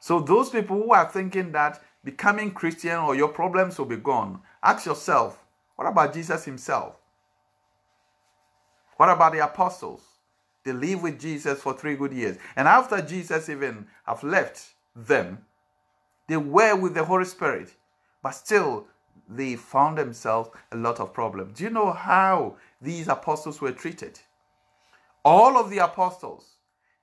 [0.00, 4.40] So, those people who are thinking that becoming Christian or your problems will be gone,
[4.62, 5.42] ask yourself,
[5.76, 6.96] what about Jesus himself?
[8.96, 10.02] What about the apostles?
[10.64, 12.36] They lived with Jesus for three good years.
[12.56, 15.44] And after Jesus even have left them,
[16.26, 17.74] they were with the Holy Spirit,
[18.22, 18.86] but still
[19.28, 21.58] they found themselves a lot of problems.
[21.58, 24.20] Do you know how these apostles were treated?
[25.24, 26.46] All of the apostles,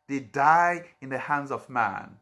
[0.07, 2.17] they died in the hands of man.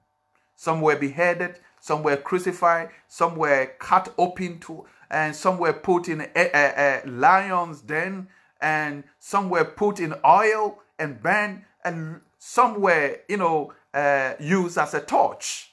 [0.55, 6.07] Some were beheaded, some were crucified, some were cut open to, and some were put
[6.07, 8.27] in a, a, a lion's den,
[8.61, 14.77] and some were put in oil and burned, and some were, you know, uh, used
[14.77, 15.71] as a torch.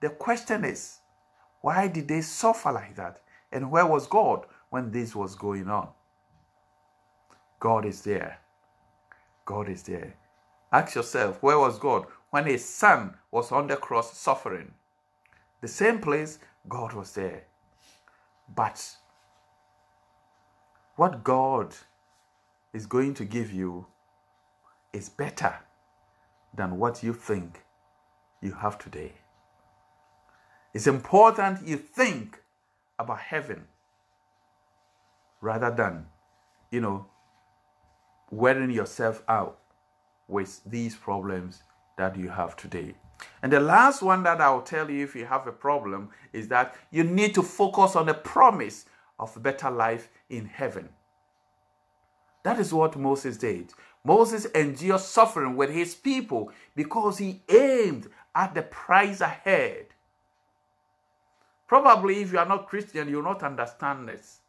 [0.00, 0.99] The question is,
[1.60, 3.20] why did they suffer like that?
[3.52, 5.88] And where was God when this was going on?
[7.58, 8.38] God is there.
[9.44, 10.14] God is there.
[10.72, 14.72] Ask yourself, where was God when his son was on the cross suffering?
[15.60, 16.38] The same place,
[16.68, 17.44] God was there.
[18.54, 18.96] But
[20.96, 21.74] what God
[22.72, 23.86] is going to give you
[24.92, 25.54] is better
[26.54, 27.64] than what you think
[28.40, 29.12] you have today.
[30.72, 32.40] It's important you think
[32.98, 33.64] about heaven
[35.40, 36.06] rather than,
[36.70, 37.06] you know,
[38.30, 39.58] wearing yourself out
[40.28, 41.62] with these problems
[41.98, 42.94] that you have today.
[43.42, 46.74] And the last one that I'll tell you if you have a problem is that
[46.90, 48.86] you need to focus on the promise
[49.18, 50.88] of better life in heaven.
[52.44, 53.72] That is what Moses did.
[54.04, 59.86] Moses endured suffering with his people because he aimed at the prize ahead.
[61.70, 64.40] Probably, if you are not Christian, you'll not understand this.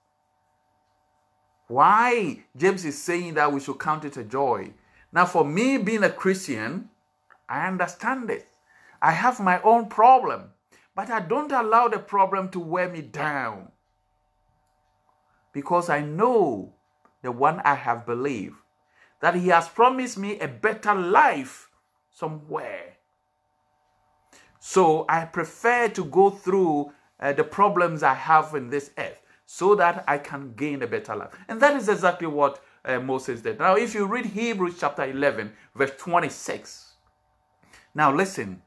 [1.68, 4.74] Why James is saying that we should count it a joy.
[5.14, 6.90] Now, for me being a Christian,
[7.48, 8.44] I understand this.
[9.00, 10.50] I have my own problem,
[10.96, 13.72] but I don't allow the problem to wear me down
[15.54, 16.74] because I know
[17.22, 18.56] the one I have believed,
[19.20, 21.70] that He has promised me a better life
[22.10, 22.96] somewhere.
[24.60, 29.76] So I prefer to go through uh, the problems I have in this earth so
[29.76, 31.32] that I can gain a better life.
[31.48, 33.60] And that is exactly what uh, Moses did.
[33.60, 36.94] Now, if you read Hebrews chapter 11, verse 26,
[37.94, 38.62] now listen.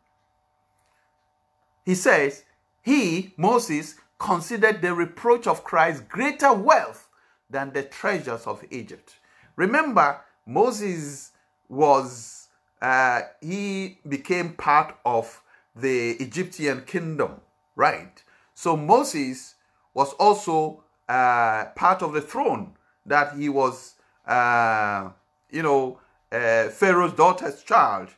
[1.84, 2.44] He says,
[2.82, 7.08] He, Moses, considered the reproach of Christ greater wealth
[7.50, 9.16] than the treasures of Egypt.
[9.56, 11.32] Remember, Moses
[11.68, 12.48] was,
[12.82, 15.42] uh, he became part of
[15.74, 17.40] the Egyptian kingdom,
[17.76, 18.22] right?
[18.54, 19.56] So Moses
[19.92, 22.74] was also uh, part of the throne
[23.06, 23.94] that he was,
[24.26, 25.10] uh,
[25.50, 25.98] you know,
[26.32, 28.08] uh, Pharaoh's daughter's child.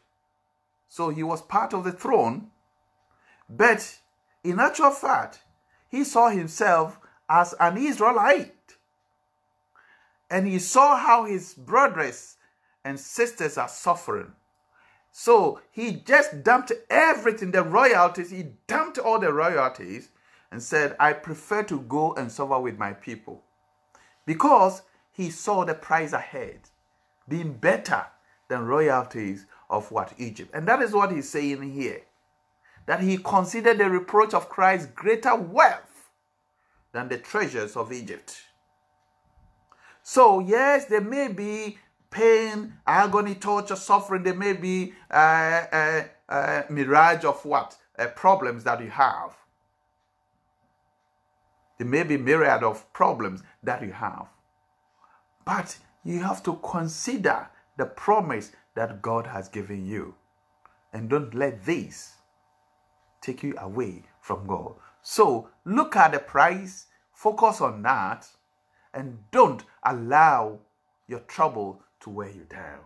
[0.89, 2.51] So he was part of the throne.
[3.49, 3.99] But
[4.45, 5.41] in actual fact,
[5.89, 8.53] he saw himself as an Israelite
[10.31, 12.37] and he saw how his brothers
[12.85, 14.33] and sisters are suffering.
[15.13, 20.11] So he just dumped everything, the royalties, he dumped all the royalties
[20.51, 23.43] and said, I prefer to go and suffer with my people.
[24.25, 24.83] Because
[25.13, 26.61] he saw the prize ahead
[27.29, 28.07] being better
[28.49, 30.51] than royalties of what Egypt.
[30.55, 32.03] And that is what he's saying here.
[32.87, 36.11] That he considered the reproach of Christ greater wealth
[36.93, 38.37] than the treasures of Egypt.
[40.03, 41.79] So, yes, there may be
[42.11, 44.23] pain, agony, torture, suffering.
[44.23, 47.77] There may be a, a, a mirage of what?
[47.99, 49.33] Uh, problems that you have.
[51.79, 54.29] There may be myriad of problems that you have.
[55.45, 60.15] But you have to consider the promise that God has given you.
[60.93, 62.15] And don't let this
[63.21, 64.75] take you away from God.
[65.03, 68.27] So look at the price, focus on that,
[68.95, 70.61] and don't allow
[71.07, 72.81] your trouble to wear you down.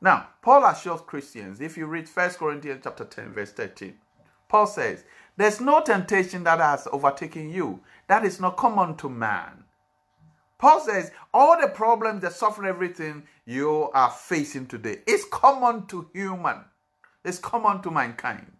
[0.00, 3.94] Now, Paul assures Christians, if you read 1 Corinthians chapter 10, verse 13,
[4.48, 5.04] Paul says,
[5.36, 9.64] There's no temptation that has overtaken you that is not common to man.
[10.58, 16.08] Paul says, all the problems, the suffering, everything you are facing today is common to
[16.14, 16.64] human.
[17.24, 18.52] It's common to mankind.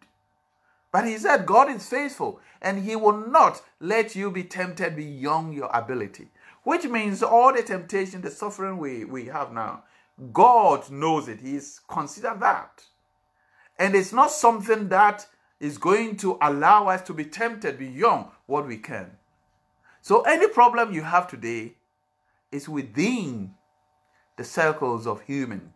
[0.93, 5.55] But he said, God is faithful and he will not let you be tempted beyond
[5.55, 6.28] your ability
[6.66, 9.84] which means all the temptation, the suffering we, we have now,
[10.32, 11.39] God knows it.
[11.39, 12.82] He's considered that.
[13.78, 15.28] And it's not something that
[15.61, 19.11] is going to allow us to be tempted beyond what we can.
[20.03, 21.75] So any problem you have today
[22.53, 23.55] is within
[24.37, 25.73] the circles of human.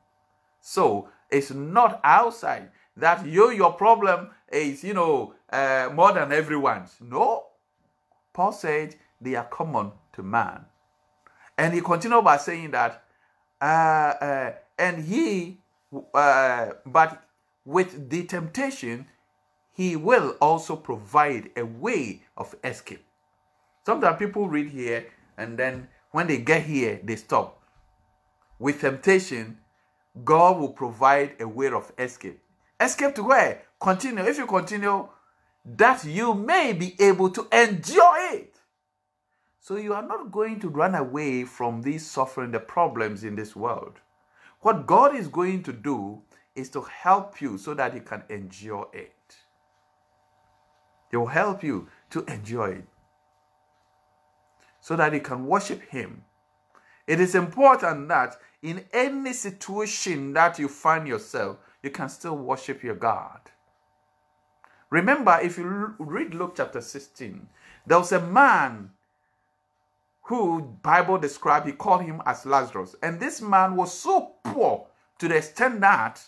[0.60, 6.96] So it's not outside that you your problem is you know uh, more than everyone's.
[7.00, 7.46] No,
[8.32, 10.64] Paul said they are common to man.
[11.58, 13.04] And he continued by saying that,
[13.60, 15.58] uh, uh, and he,
[16.14, 17.22] uh, but
[17.66, 19.06] with the temptation,
[19.72, 23.04] he will also provide a way of escape.
[23.86, 25.06] Sometimes people read here
[25.38, 27.62] and then when they get here, they stop.
[28.58, 29.58] With temptation,
[30.24, 32.40] God will provide a way of escape.
[32.80, 33.62] Escape to where?
[33.80, 34.24] Continue.
[34.24, 35.08] If you continue,
[35.64, 38.56] that you may be able to endure it.
[39.60, 43.54] So you are not going to run away from these suffering, the problems in this
[43.54, 44.00] world.
[44.60, 46.22] What God is going to do
[46.54, 49.12] is to help you so that you can endure it.
[51.10, 52.84] He will help you to enjoy it
[54.80, 56.24] so that you can worship Him.
[57.06, 62.82] It is important that in any situation that you find yourself, you can still worship
[62.82, 63.40] your God.
[64.90, 67.48] Remember, if you read Luke chapter 16,
[67.86, 68.90] there was a man
[70.22, 72.94] who Bible described, he called him as Lazarus.
[73.02, 74.86] And this man was so poor
[75.18, 76.20] to the extent that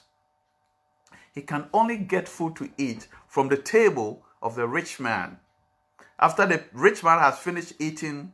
[1.32, 5.38] he can only get food to eat from the table of the rich man.
[6.18, 8.32] After the rich man has finished eating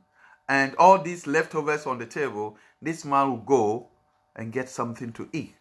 [0.48, 3.88] and all these leftovers on the table, this man will go
[4.34, 5.54] and get something to eat.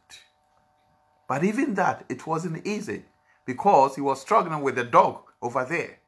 [1.27, 3.03] But even that, it wasn't easy
[3.45, 5.99] because he was struggling with the dog over there.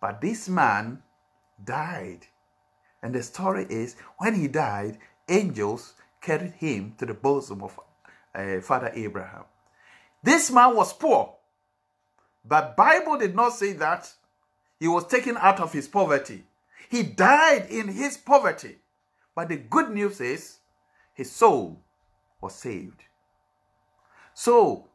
[0.00, 1.02] But this man
[1.62, 2.26] died.
[3.02, 7.78] And the story is when he died, angels carried him to the bosom of
[8.34, 9.44] uh, Father Abraham.
[10.22, 11.35] This man was poor.
[12.48, 14.12] But Bible did not say that
[14.78, 16.44] he was taken out of his poverty.
[16.88, 18.76] He died in his poverty.
[19.34, 20.58] But the good news is
[21.12, 21.80] his soul
[22.40, 23.02] was saved.
[24.34, 24.88] So,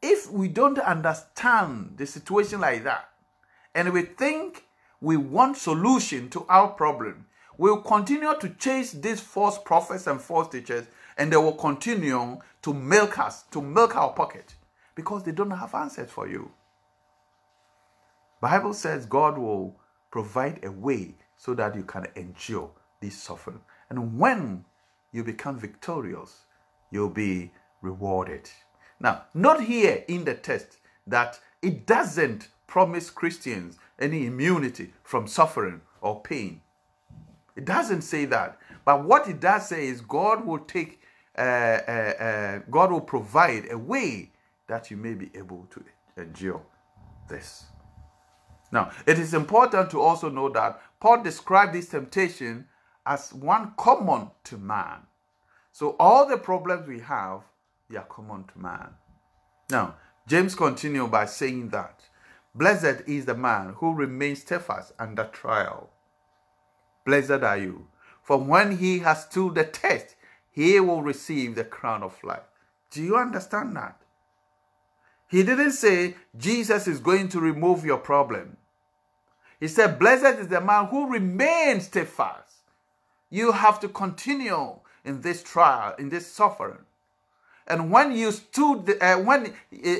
[0.00, 3.08] if we don't understand the situation like that,
[3.74, 4.64] and we think
[5.00, 7.26] we want solution to our problem,
[7.56, 12.74] we'll continue to chase these false prophets and false teachers, and they will continue to
[12.74, 14.54] milk us, to milk our pocket,
[14.94, 16.50] because they don't have answers for you.
[18.40, 19.76] Bible says God will
[20.10, 22.70] provide a way so that you can endure
[23.00, 23.60] this suffering.
[23.90, 24.64] And when
[25.12, 26.44] you become victorious,
[26.90, 28.50] you'll be rewarded.
[29.00, 35.80] Now, not here in the text that it doesn't promise Christians any immunity from suffering
[36.00, 36.60] or pain.
[37.56, 38.58] It doesn't say that.
[38.84, 41.00] But what it does say is God will take,
[41.36, 44.32] uh, uh, uh, God will provide a way
[44.68, 45.84] that you may be able to
[46.16, 46.62] endure
[47.28, 47.66] this.
[48.70, 52.66] Now, it is important to also know that Paul described this temptation
[53.06, 55.00] as one common to man.
[55.72, 57.42] So all the problems we have,
[57.88, 58.90] they are common to man.
[59.70, 59.94] Now,
[60.26, 62.02] James continued by saying that
[62.54, 65.88] blessed is the man who remains steadfast under trial.
[67.06, 67.86] Blessed are you,
[68.22, 70.16] for when he has stood the test,
[70.50, 72.42] he will receive the crown of life.
[72.90, 74.02] Do you understand that?
[75.28, 78.57] He didn't say Jesus is going to remove your problem.
[79.60, 82.54] He said, Blessed is the man who remains steadfast.
[83.30, 86.78] You have to continue in this trial, in this suffering.
[87.66, 89.52] And when you stood, uh, when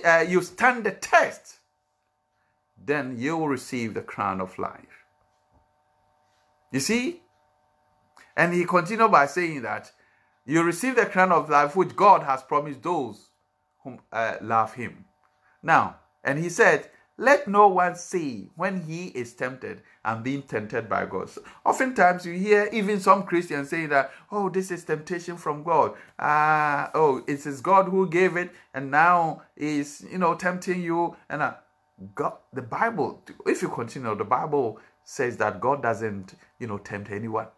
[0.04, 1.56] uh, you stand the test,
[2.82, 5.04] then you will receive the crown of life.
[6.72, 7.22] You see?
[8.36, 9.92] And he continued by saying that
[10.46, 13.28] you receive the crown of life which God has promised those
[13.82, 15.04] whom uh, love him.
[15.62, 16.88] Now, and he said,
[17.18, 21.28] let no one see when he is tempted and being tempted by God.
[21.28, 25.94] So oftentimes you hear even some Christians saying that, oh, this is temptation from God.
[26.18, 31.16] Ah, oh, it is God who gave it, and now is you know tempting you.
[31.28, 31.54] And uh,
[32.14, 37.10] God, the Bible, if you continue, the Bible says that God doesn't, you know, tempt
[37.10, 37.48] anyone.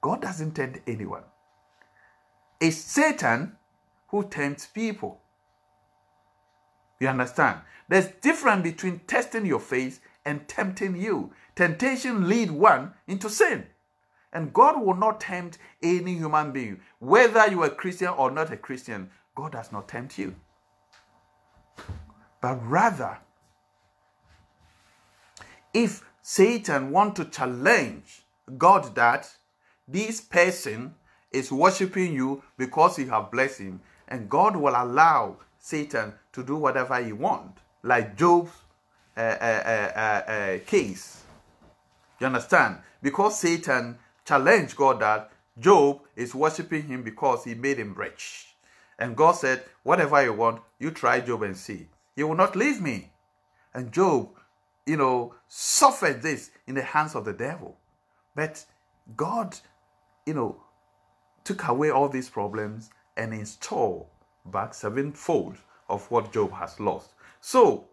[0.00, 1.22] God doesn't tempt anyone.
[2.60, 3.56] It's Satan
[4.08, 5.20] who tempts people.
[7.04, 7.58] You understand?
[7.86, 11.34] There's difference between testing your faith and tempting you.
[11.54, 13.66] Temptation lead one into sin.
[14.32, 16.80] And God will not tempt any human being.
[17.00, 20.34] Whether you are Christian or not a Christian, God does not tempt you.
[22.40, 23.18] But rather,
[25.74, 28.22] if Satan want to challenge
[28.56, 29.30] God that
[29.86, 30.94] this person
[31.30, 36.56] is worshiping you because you have blessed him, and God will allow Satan to do
[36.56, 38.50] whatever he want, like Job's
[39.16, 41.22] uh, uh, uh, uh, case.
[42.20, 42.80] You understand?
[43.00, 43.96] Because Satan
[44.26, 48.54] challenged God that Job is worshiping him because he made him rich.
[48.98, 51.86] And God said, Whatever you want, you try Job and see.
[52.14, 53.10] He will not leave me.
[53.72, 54.28] And Job,
[54.84, 57.78] you know, suffered this in the hands of the devil.
[58.34, 58.62] But
[59.16, 59.56] God,
[60.26, 60.60] you know,
[61.42, 64.08] took away all these problems and installed
[64.46, 65.56] back sevenfold
[65.88, 67.10] of what Job has lost.
[67.40, 67.86] So,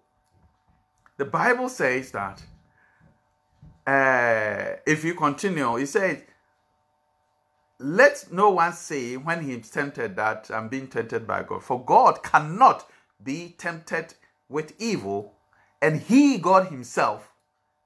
[1.18, 2.42] the Bible says that
[3.86, 6.24] uh, if you continue, it says,
[7.80, 11.84] Let no one say when he is tempted that I'm being tempted by God, for
[11.84, 12.90] God cannot
[13.24, 14.14] be tempted
[14.50, 15.34] with evil,
[15.82, 17.32] and he, God himself,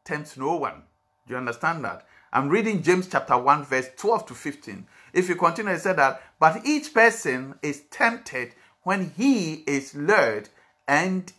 [0.03, 0.83] tempts no one.
[1.27, 2.05] Do you understand that?
[2.33, 4.87] I'm reading James chapter 1, verse 12 to 15.
[5.13, 8.53] If you continue, it said that, but each person is tempted
[8.83, 10.49] when he is lured
[10.87, 11.31] and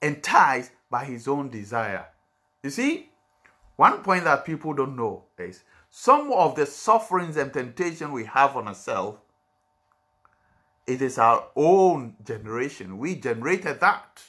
[0.00, 2.06] enticed by his own desire.
[2.62, 3.10] You see,
[3.76, 8.56] one point that people don't know is some of the sufferings and temptation we have
[8.56, 9.18] on ourselves,
[10.86, 12.98] it is our own generation.
[12.98, 14.22] We generated that.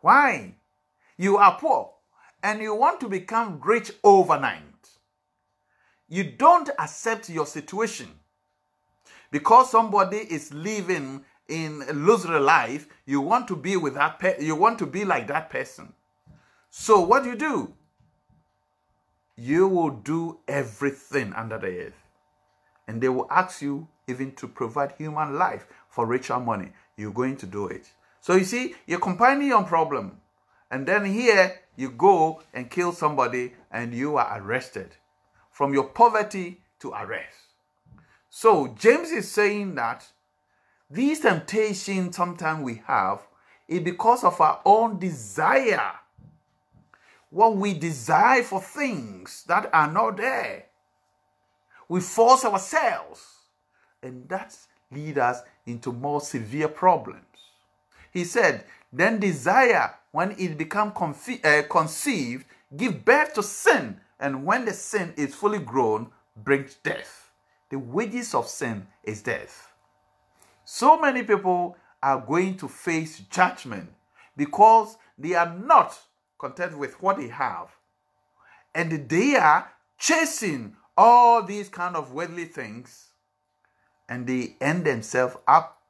[0.00, 0.56] Why?
[1.16, 1.92] You are poor
[2.42, 4.73] and you want to become rich overnight.
[6.14, 8.08] You don't accept your situation.
[9.32, 14.40] Because somebody is living in a loser life, you want to be with that pe-
[14.40, 15.92] you want to be like that person.
[16.70, 17.74] So what do you do?
[19.34, 22.00] You will do everything under the earth.
[22.86, 26.70] And they will ask you even to provide human life for richer money.
[26.96, 27.90] You're going to do it.
[28.20, 30.20] So you see, you're combining your problem.
[30.70, 34.94] And then here you go and kill somebody and you are arrested
[35.54, 37.38] from your poverty to arrest.
[38.28, 40.04] So James is saying that
[40.90, 43.20] these temptations sometimes we have
[43.68, 45.92] is because of our own desire.
[47.30, 50.66] What we desire for things that are not there.
[51.88, 53.24] We force ourselves,
[54.02, 54.56] and that
[54.90, 57.20] leads us into more severe problems.
[58.12, 62.44] He said, then desire, when it become confe- uh, conceived,
[62.76, 67.30] give birth to sin, and when the sin is fully grown, brings death.
[67.70, 69.72] The wages of sin is death.
[70.64, 73.90] So many people are going to face judgment
[74.36, 75.98] because they are not
[76.38, 77.68] content with what they have.
[78.74, 83.08] And they are chasing all these kind of worldly things
[84.08, 85.82] and they end themselves up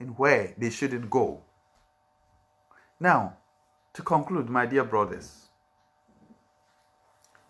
[0.00, 1.42] in where they shouldn't go.
[2.98, 3.36] Now,
[3.94, 5.43] to conclude, my dear brothers,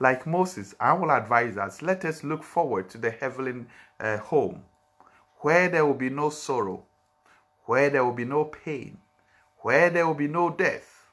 [0.01, 3.67] like Moses, I will advise us let us look forward to the heavenly
[4.01, 4.65] uh, home
[5.45, 6.83] where there will be no sorrow,
[7.67, 8.97] where there will be no pain,
[9.59, 11.11] where there will be no death.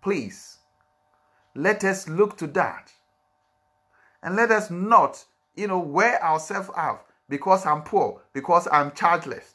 [0.00, 0.58] Please,
[1.56, 2.92] let us look to that.
[4.22, 5.24] And let us not,
[5.56, 9.54] you know, wear ourselves out because I'm poor, because I'm childless.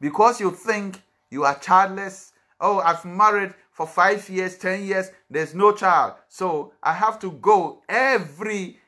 [0.00, 2.32] Because you think you are childless.
[2.58, 6.14] Oh, I've married for five years, 10 years, there's no child.
[6.30, 8.78] So I have to go every,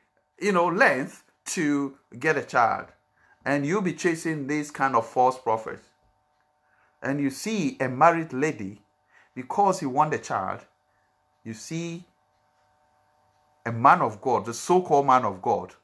[0.41, 1.23] you know, length
[1.53, 2.87] to get a child.
[3.45, 5.83] And you'll be chasing these kind of false prophets.
[7.03, 8.81] And you see a married lady,
[9.35, 10.61] because you want a child,
[11.43, 12.03] you see
[13.67, 15.75] a man of God, the so called man of God,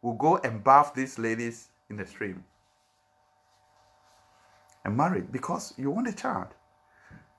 [0.00, 2.42] will go and bath these ladies in the stream.
[4.86, 6.54] And married because you want a child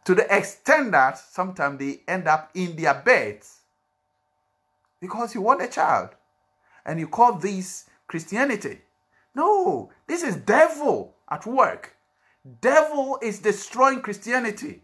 [0.06, 3.60] to the extent that sometimes they end up in their beds
[5.00, 6.10] because you want a child
[6.86, 8.80] and you call this christianity.
[9.36, 11.96] No this is devil at work.
[12.62, 14.82] Devil is destroying christianity.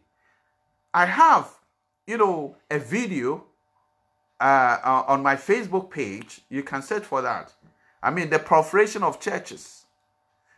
[0.93, 1.49] I have
[2.05, 3.45] you know a video
[4.39, 6.41] uh, on my facebook page.
[6.49, 7.53] You can search for that.
[8.03, 9.84] I mean the proliferation of churches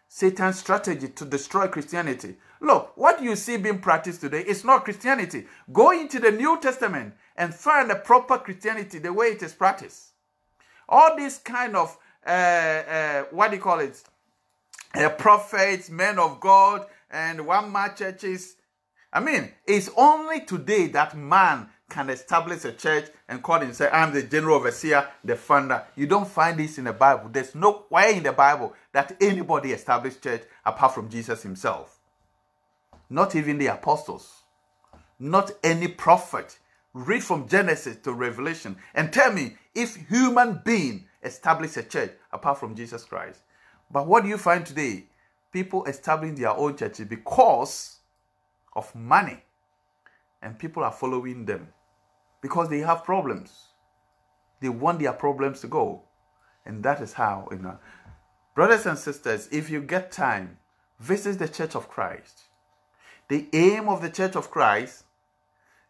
[0.08, 2.38] Satan's strategy to destroy Christianity.
[2.62, 5.46] Look, what you see being practiced today is not Christianity.
[5.72, 10.14] Go into the New Testament and find the proper Christianity, the way it is practiced.
[10.90, 14.02] All these kind of, uh, uh, what do you call it?
[14.96, 18.56] Uh, prophets, men of God, and one man churches.
[19.12, 24.14] I mean, it's only today that man can establish a church and call himself, I'm
[24.14, 25.84] the general overseer, the founder.
[25.96, 27.30] You don't find this in the Bible.
[27.32, 32.00] There's no way in the Bible that anybody established church apart from Jesus himself.
[33.10, 34.42] Not even the apostles.
[35.20, 36.60] Not any prophet.
[36.94, 42.60] Read from Genesis to Revelation and tell me if human being established a church apart
[42.60, 43.42] from Jesus Christ.
[43.90, 45.06] But what do you find today?
[45.54, 48.00] People establishing their own churches because
[48.76, 49.42] of money.
[50.42, 51.70] And people are following them
[52.42, 53.68] because they have problems.
[54.60, 56.04] They want their problems to go.
[56.66, 57.78] And that is how, you know.
[58.56, 60.58] Brothers and sisters, if you get time,
[61.00, 62.42] visit the Church of Christ.
[63.30, 65.04] The aim of the Church of Christ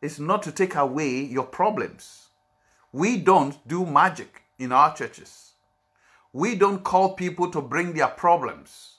[0.01, 2.27] is not to take away your problems.
[2.91, 5.53] We don't do magic in our churches.
[6.33, 8.97] We don't call people to bring their problems.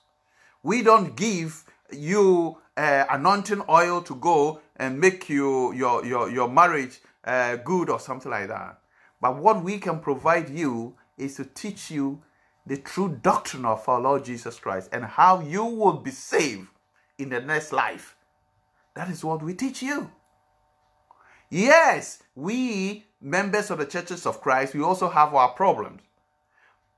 [0.63, 6.49] We don't give you uh, anointing oil to go and make you your your your
[6.49, 8.79] marriage uh, good or something like that.
[9.21, 12.23] But what we can provide you is to teach you
[12.67, 16.69] the true doctrine of our Lord Jesus Christ and how you will be saved
[17.19, 18.17] in the next life.
[18.95, 20.11] That is what we teach you.
[21.51, 26.01] Yes, we members of the churches of Christ, we also have our problems.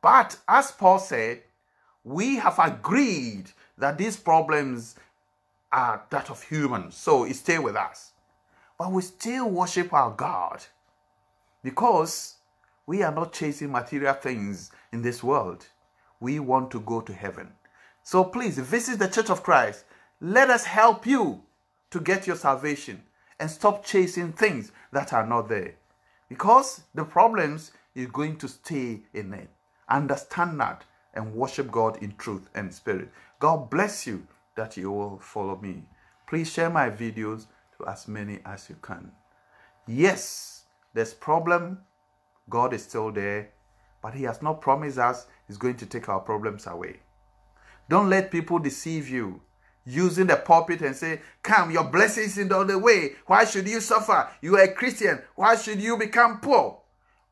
[0.03, 1.43] But as Paul said,
[2.05, 4.97] we have agreed that these problems
[5.73, 8.13] are that of humans, so stay with us.
[8.81, 10.65] But we still worship our God
[11.63, 12.37] because
[12.87, 15.67] we are not chasing material things in this world.
[16.19, 17.53] We want to go to heaven.
[18.03, 19.85] So please visit the Church of Christ.
[20.23, 21.43] Let us help you
[21.91, 23.03] to get your salvation
[23.39, 25.75] and stop chasing things that are not there.
[26.31, 29.51] Because the problems is going to stay in it.
[29.91, 33.11] Understand that and worship God in truth and spirit.
[33.41, 35.83] God bless you that you will follow me.
[36.27, 37.45] Please share my videos
[37.87, 39.13] as many as you can.
[39.87, 40.65] Yes,
[40.95, 41.79] there's problem.
[42.49, 43.51] God is still there,
[44.03, 47.01] but he has not promised us he's going to take our problems away.
[47.89, 49.41] Don't let people deceive you
[49.85, 53.13] using the pulpit and say, Come, your blessings in the other way.
[53.27, 54.29] Why should you suffer?
[54.41, 55.21] You are a Christian.
[55.35, 56.81] Why should you become poor?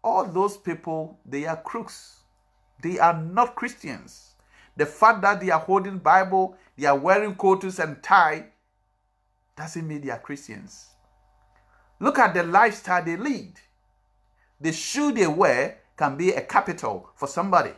[0.03, 2.21] All those people, they are crooks.
[2.83, 4.35] They are not Christians.
[4.77, 8.47] The fact that they are holding Bible, they are wearing coats and tie,
[9.59, 10.87] doesn't mean they are Christians.
[11.99, 13.55] Look at the lifestyle they lead.
[14.61, 17.73] The shoe they wear can be a capital for somebody.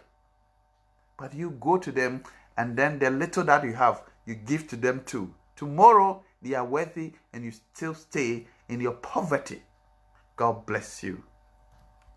[1.18, 2.22] But you go to them
[2.56, 5.34] and then the little that you have, you give to them too.
[5.56, 9.62] Tomorrow they are worthy and you still stay in your poverty.
[10.36, 11.22] God bless you.